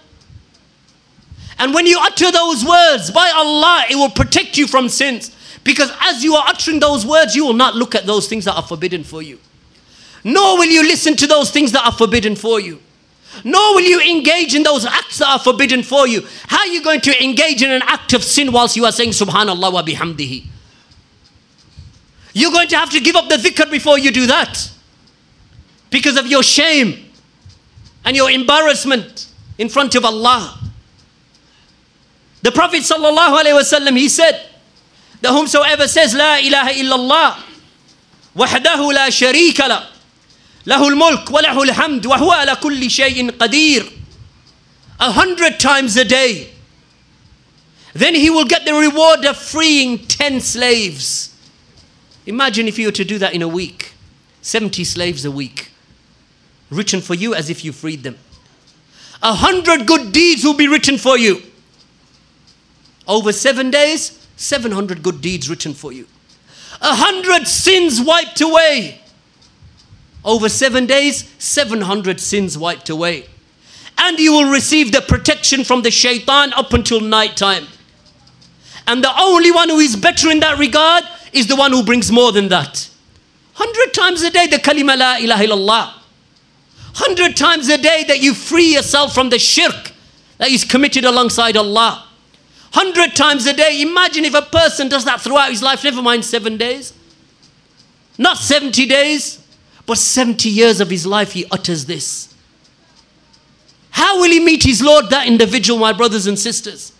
And 1.58 1.72
when 1.72 1.86
you 1.86 1.98
utter 2.00 2.30
those 2.30 2.64
words, 2.64 3.10
by 3.10 3.30
Allah, 3.34 3.84
it 3.90 3.96
will 3.96 4.10
protect 4.10 4.58
you 4.58 4.66
from 4.66 4.88
sins. 4.88 5.34
Because 5.64 5.90
as 6.00 6.22
you 6.22 6.34
are 6.34 6.46
uttering 6.46 6.80
those 6.80 7.04
words, 7.04 7.34
you 7.34 7.44
will 7.44 7.54
not 7.54 7.74
look 7.74 7.94
at 7.94 8.06
those 8.06 8.28
things 8.28 8.44
that 8.44 8.54
are 8.54 8.62
forbidden 8.62 9.02
for 9.04 9.22
you. 9.22 9.38
Nor 10.22 10.58
will 10.58 10.66
you 10.66 10.82
listen 10.82 11.16
to 11.16 11.26
those 11.26 11.50
things 11.50 11.72
that 11.72 11.84
are 11.84 11.92
forbidden 11.92 12.36
for 12.36 12.60
you. 12.60 12.80
Nor 13.44 13.74
will 13.74 13.82
you 13.82 14.00
engage 14.00 14.54
in 14.54 14.62
those 14.62 14.84
acts 14.84 15.18
that 15.18 15.28
are 15.28 15.38
forbidden 15.38 15.82
for 15.82 16.06
you. 16.06 16.22
How 16.46 16.58
are 16.58 16.66
you 16.66 16.82
going 16.82 17.00
to 17.02 17.24
engage 17.24 17.62
in 17.62 17.70
an 17.70 17.82
act 17.84 18.12
of 18.12 18.22
sin 18.22 18.52
whilst 18.52 18.76
you 18.76 18.84
are 18.84 18.92
saying 18.92 19.10
Subhanallah 19.10 19.72
wa 19.72 19.82
bihamdihi? 19.82 20.46
You're 22.32 22.52
going 22.52 22.68
to 22.68 22.76
have 22.76 22.90
to 22.90 23.00
give 23.00 23.16
up 23.16 23.28
the 23.28 23.36
dhikr 23.36 23.70
before 23.70 23.98
you 23.98 24.10
do 24.10 24.26
that. 24.26 24.70
Because 25.90 26.16
of 26.16 26.26
your 26.26 26.42
shame 26.42 27.10
and 28.04 28.16
your 28.16 28.30
embarrassment 28.30 29.28
in 29.58 29.68
front 29.68 29.94
of 29.94 30.04
Allah. 30.04 30.65
The 32.45 32.51
Prophet 32.51 32.81
sallallahu 32.81 33.41
alaihi 33.43 33.59
wasallam 33.59 33.97
he 33.97 34.09
said 34.09 34.47
that 35.21 35.31
whomsoever 35.31 35.87
says 35.87 36.13
La 36.13 36.37
ilaha 36.37 36.71
illallah 36.73 37.43
وحده 38.35 38.93
لا 38.93 39.09
شريك 39.09 39.59
له 39.59 39.87
له 40.65 40.87
الملك 40.87 41.31
وله 41.31 41.63
الحمد 41.63 42.05
وهو 42.05 42.31
على 42.31 42.55
كل 42.55 42.89
شيء 42.91 43.31
قدير 43.31 43.91
a 44.99 45.11
hundred 45.11 45.59
times 45.59 45.97
a 45.97 46.05
day 46.05 46.49
then 47.93 48.15
he 48.15 48.29
will 48.29 48.45
get 48.45 48.63
the 48.65 48.73
reward 48.73 49.25
of 49.25 49.35
freeing 49.35 49.97
10 50.07 50.39
slaves 50.39 51.35
imagine 52.25 52.67
if 52.67 52.79
you 52.79 52.87
were 52.87 52.91
to 52.91 53.03
do 53.03 53.17
that 53.17 53.33
in 53.33 53.41
a 53.41 53.47
week 53.47 53.93
70 54.41 54.83
slaves 54.85 55.25
a 55.25 55.31
week 55.31 55.71
written 56.69 57.01
for 57.01 57.15
you 57.15 57.33
as 57.35 57.49
if 57.49 57.65
you 57.65 57.73
freed 57.73 58.03
them 58.03 58.17
a 59.21 59.33
hundred 59.33 59.85
good 59.85 60.11
deeds 60.13 60.43
will 60.45 60.55
be 60.55 60.67
written 60.69 60.97
for 60.97 61.17
you 61.17 61.41
over 63.06 63.32
seven 63.32 63.70
days 63.70 64.26
700 64.36 65.02
good 65.02 65.20
deeds 65.20 65.48
written 65.48 65.72
for 65.72 65.92
you 65.92 66.06
a 66.80 66.94
hundred 66.94 67.48
sins 67.48 68.00
wiped 68.00 68.40
away. 68.40 69.00
Over 70.24 70.48
seven 70.48 70.86
days, 70.86 71.32
700 71.38 72.20
sins 72.20 72.58
wiped 72.58 72.90
away. 72.90 73.26
And 73.98 74.18
you 74.18 74.32
will 74.32 74.50
receive 74.50 74.92
the 74.92 75.00
protection 75.00 75.64
from 75.64 75.82
the 75.82 75.90
shaitan 75.90 76.52
up 76.52 76.72
until 76.72 77.00
night 77.00 77.36
time. 77.36 77.66
And 78.86 79.02
the 79.02 79.12
only 79.18 79.50
one 79.52 79.68
who 79.68 79.78
is 79.78 79.96
better 79.96 80.30
in 80.30 80.40
that 80.40 80.58
regard 80.58 81.04
is 81.32 81.46
the 81.46 81.56
one 81.56 81.72
who 81.72 81.82
brings 81.82 82.10
more 82.12 82.32
than 82.32 82.48
that. 82.48 82.90
Hundred 83.54 83.94
times 83.94 84.22
a 84.22 84.30
day, 84.30 84.46
the 84.46 84.58
kalima 84.58 84.98
la 84.98 85.16
ilaha 85.16 85.44
illallah. 85.44 85.92
Hundred 86.94 87.36
times 87.36 87.68
a 87.68 87.78
day 87.78 88.04
that 88.06 88.20
you 88.20 88.34
free 88.34 88.74
yourself 88.74 89.14
from 89.14 89.30
the 89.30 89.38
shirk 89.38 89.92
that 90.38 90.50
is 90.50 90.64
committed 90.64 91.04
alongside 91.04 91.56
Allah. 91.56 92.05
100 92.76 93.16
times 93.16 93.46
a 93.46 93.54
day. 93.54 93.80
Imagine 93.80 94.26
if 94.26 94.34
a 94.34 94.42
person 94.42 94.90
does 94.90 95.06
that 95.06 95.22
throughout 95.22 95.48
his 95.48 95.62
life, 95.62 95.82
never 95.82 96.02
mind 96.02 96.22
seven 96.22 96.58
days. 96.58 96.92
Not 98.18 98.36
70 98.36 98.86
days, 98.86 99.42
but 99.86 99.96
70 99.96 100.50
years 100.50 100.78
of 100.82 100.90
his 100.90 101.06
life 101.06 101.32
he 101.32 101.46
utters 101.50 101.86
this. 101.86 102.34
How 103.88 104.20
will 104.20 104.30
he 104.30 104.40
meet 104.40 104.62
his 104.62 104.82
Lord, 104.82 105.08
that 105.08 105.26
individual, 105.26 105.78
my 105.78 105.94
brothers 105.94 106.26
and 106.26 106.38
sisters? 106.38 106.92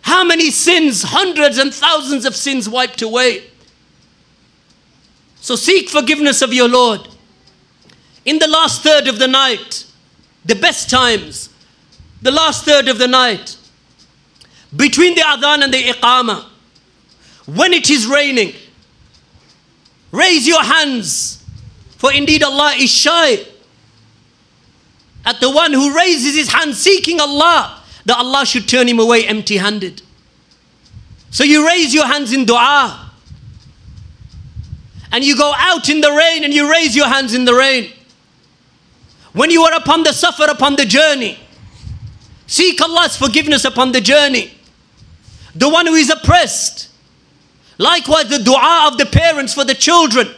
How 0.00 0.24
many 0.24 0.50
sins, 0.50 1.04
hundreds 1.04 1.58
and 1.58 1.72
thousands 1.72 2.24
of 2.24 2.34
sins 2.34 2.68
wiped 2.68 3.02
away? 3.02 3.44
So 5.36 5.54
seek 5.54 5.90
forgiveness 5.90 6.42
of 6.42 6.52
your 6.52 6.68
Lord. 6.68 7.06
In 8.24 8.40
the 8.40 8.48
last 8.48 8.82
third 8.82 9.06
of 9.06 9.20
the 9.20 9.28
night, 9.28 9.86
the 10.44 10.56
best 10.56 10.90
times, 10.90 11.50
the 12.20 12.32
last 12.32 12.64
third 12.64 12.88
of 12.88 12.98
the 12.98 13.06
night, 13.06 13.58
between 14.74 15.14
the 15.14 15.20
adhan 15.20 15.62
and 15.62 15.72
the 15.72 15.82
iqamah, 15.82 16.44
when 17.46 17.72
it 17.72 17.90
is 17.90 18.06
raining, 18.06 18.54
raise 20.10 20.46
your 20.46 20.62
hands, 20.62 21.44
for 21.96 22.12
indeed 22.12 22.42
Allah 22.42 22.74
is 22.78 22.90
shy 22.90 23.44
at 25.24 25.40
the 25.40 25.50
one 25.50 25.72
who 25.72 25.94
raises 25.94 26.34
his 26.34 26.52
hand 26.52 26.74
seeking 26.74 27.20
Allah, 27.20 27.80
that 28.06 28.16
Allah 28.16 28.44
should 28.46 28.68
turn 28.68 28.88
him 28.88 28.98
away 28.98 29.26
empty 29.26 29.56
handed. 29.56 30.02
So 31.30 31.44
you 31.44 31.66
raise 31.66 31.94
your 31.94 32.06
hands 32.06 32.32
in 32.32 32.44
dua. 32.44 33.10
And 35.12 35.22
you 35.22 35.36
go 35.36 35.52
out 35.56 35.88
in 35.88 36.00
the 36.00 36.10
rain 36.10 36.42
and 36.42 36.52
you 36.52 36.70
raise 36.70 36.96
your 36.96 37.06
hands 37.06 37.34
in 37.34 37.44
the 37.44 37.54
rain. 37.54 37.92
When 39.32 39.50
you 39.50 39.62
are 39.62 39.74
upon 39.74 40.02
the 40.02 40.12
safar, 40.12 40.50
upon 40.50 40.76
the 40.76 40.86
journey, 40.86 41.38
seek 42.46 42.80
Allah's 42.80 43.16
forgiveness 43.16 43.64
upon 43.64 43.92
the 43.92 44.00
journey 44.00 44.52
the 45.54 45.68
one 45.68 45.86
who 45.86 45.94
is 45.94 46.10
oppressed. 46.10 46.88
Likewise, 47.78 48.28
the 48.28 48.38
dua 48.38 48.88
of 48.90 48.98
the 48.98 49.06
parents 49.06 49.54
for 49.54 49.64
the 49.64 49.74
children. 49.74 50.28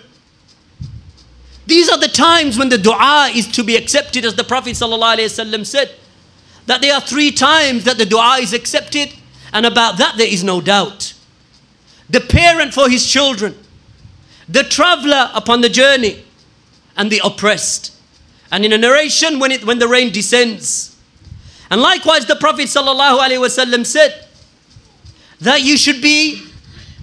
These 1.66 1.88
are 1.88 1.98
the 1.98 2.08
times 2.08 2.58
when 2.58 2.68
the 2.68 2.78
dua 2.78 3.30
is 3.34 3.46
to 3.52 3.64
be 3.64 3.76
accepted, 3.76 4.24
as 4.24 4.34
the 4.34 4.44
Prophet 4.44 4.72
ﷺ 4.72 5.66
said, 5.66 5.94
that 6.66 6.80
there 6.80 6.94
are 6.94 7.00
three 7.00 7.30
times 7.30 7.84
that 7.84 7.98
the 7.98 8.06
dua 8.06 8.38
is 8.40 8.52
accepted, 8.52 9.12
and 9.52 9.66
about 9.66 9.98
that 9.98 10.16
there 10.16 10.28
is 10.28 10.44
no 10.44 10.60
doubt. 10.60 11.14
The 12.10 12.20
parent 12.20 12.74
for 12.74 12.88
his 12.88 13.06
children, 13.06 13.54
the 14.48 14.62
traveler 14.62 15.30
upon 15.34 15.62
the 15.62 15.68
journey, 15.68 16.24
and 16.96 17.10
the 17.10 17.20
oppressed. 17.24 17.92
And 18.52 18.64
in 18.64 18.72
a 18.72 18.78
narration, 18.78 19.38
when, 19.38 19.50
it, 19.50 19.64
when 19.64 19.78
the 19.78 19.88
rain 19.88 20.12
descends. 20.12 20.96
And 21.70 21.80
likewise, 21.80 22.26
the 22.26 22.36
Prophet 22.36 22.66
ﷺ 22.66 23.86
said, 23.86 24.23
that 25.40 25.62
you 25.62 25.76
should 25.76 26.00
be, 26.00 26.42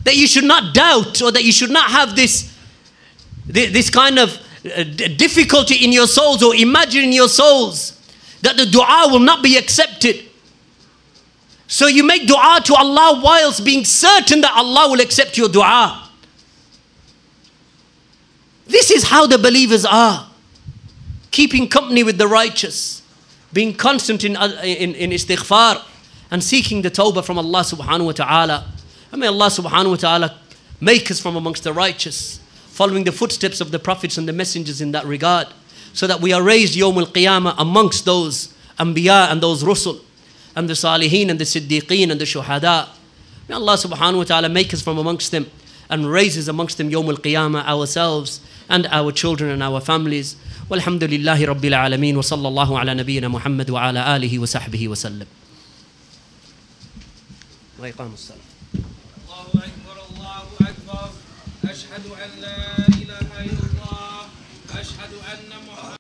that 0.04 0.16
you 0.16 0.28
should 0.28 0.44
not 0.44 0.74
doubt 0.74 1.22
or 1.22 1.32
that 1.32 1.44
you 1.44 1.52
should 1.52 1.70
not 1.70 1.92
have 1.92 2.16
this, 2.16 2.56
this 3.46 3.90
kind 3.90 4.20
of 4.20 4.38
uh, 4.66 4.84
difficulty 4.84 5.84
in 5.84 5.92
your 5.92 6.08
souls 6.08 6.44
or 6.44 6.56
imagine 6.56 7.04
in 7.04 7.12
your 7.12 7.30
souls 7.30 8.00
that 8.42 8.58
the 8.58 8.66
dua 8.66 9.08
will 9.12 9.20
not 9.20 9.44
be 9.44 9.58
accepted. 9.58 10.24
So 11.68 11.88
you 11.88 12.04
make 12.04 12.28
dua 12.28 12.60
to 12.66 12.76
Allah 12.76 13.22
whilst 13.24 13.64
being 13.64 13.86
certain 13.86 14.42
that 14.42 14.54
Allah 14.56 14.92
will 14.92 15.00
accept 15.00 15.38
your 15.38 15.48
dua. 15.50 16.10
This 18.68 18.92
is 18.92 19.04
how 19.04 19.28
the 19.28 19.38
believers 19.38 19.86
are. 19.86 20.28
Keeping 21.32 21.68
company 21.70 22.04
with 22.04 22.18
the 22.18 22.28
righteous, 22.28 23.02
being 23.54 23.74
constant 23.74 24.24
in, 24.24 24.36
uh, 24.36 24.62
in, 24.64 24.96
in 24.96 25.12
istighfar, 25.12 25.82
and 26.32 26.42
seeking 26.42 26.82
the 26.82 26.90
tawbah 26.90 27.24
from 27.24 27.38
Allah 27.38 27.60
subhanahu 27.60 28.06
wa 28.06 28.12
ta'ala. 28.14 28.66
And 29.12 29.20
may 29.20 29.28
Allah 29.28 29.48
subhanahu 29.48 29.90
wa 29.92 29.96
ta'ala 29.98 30.38
make 30.80 31.12
us 31.12 31.20
from 31.20 31.36
amongst 31.36 31.64
the 31.64 31.74
righteous, 31.74 32.40
following 32.68 33.04
the 33.04 33.12
footsteps 33.12 33.60
of 33.60 33.72
the 33.72 33.80
prophets 33.80 34.18
and 34.18 34.28
the 34.28 34.34
messengers 34.34 34.80
in 34.80 34.94
that 34.94 35.06
regard, 35.06 35.48
so 35.94 36.08
that 36.08 36.22
we 36.22 36.32
are 36.32 36.42
raised 36.42 36.74
Yomul 36.74 37.06
al 37.06 37.12
qiyamah 37.12 37.56
amongst 37.58 38.06
those 38.06 38.54
anbiya 38.80 39.30
and 39.30 39.44
those 39.44 39.64
rusul, 39.64 40.00
and 40.56 40.70
the 40.70 40.74
salihin 40.74 41.30
and 41.30 41.38
the 41.38 41.44
siddiqeen 41.44 42.10
and 42.10 42.20
the 42.20 42.26
shuhada. 42.26 42.88
May 43.50 43.56
Allah 43.56 43.74
subhanahu 43.74 44.20
wa 44.20 44.24
ta'ala 44.24 44.48
make 44.48 44.74
us 44.74 44.82
from 44.82 44.98
amongst 44.98 45.32
them 45.32 45.52
and 45.90 46.10
raises 46.10 46.48
amongst 46.48 46.78
them 46.78 46.90
Yomul 46.90 47.10
al 47.10 47.18
Qiyamah 47.18 47.66
ourselves 47.66 48.40
and 48.70 48.88
our 48.88 49.12
children 49.12 49.52
and 49.52 49.62
our 49.62 49.82
families. 49.82 50.38
Walhamdulillahi 50.70 51.46
Rabbil 51.54 51.76
Alameen 51.76 52.16
wa 52.16 52.22
sallallahu 52.22 52.80
ala 52.80 52.96
nabiyyina 52.96 53.30
Muhammad 53.30 53.70
wa 53.70 53.90
ala 53.90 54.02
alihi 54.06 54.40
wa 54.40 54.46
sahbihi 54.46 54.88
wa 54.88 54.96
sallam. 54.96 55.28
وإقام 57.82 58.14
الصلاة. 58.14 58.48
الله 58.76 59.66
أكبر 59.66 59.98
الله 60.10 60.44
أكبر. 60.62 61.10
أشهد 61.66 62.06
أن 62.06 62.42
لا 62.42 62.81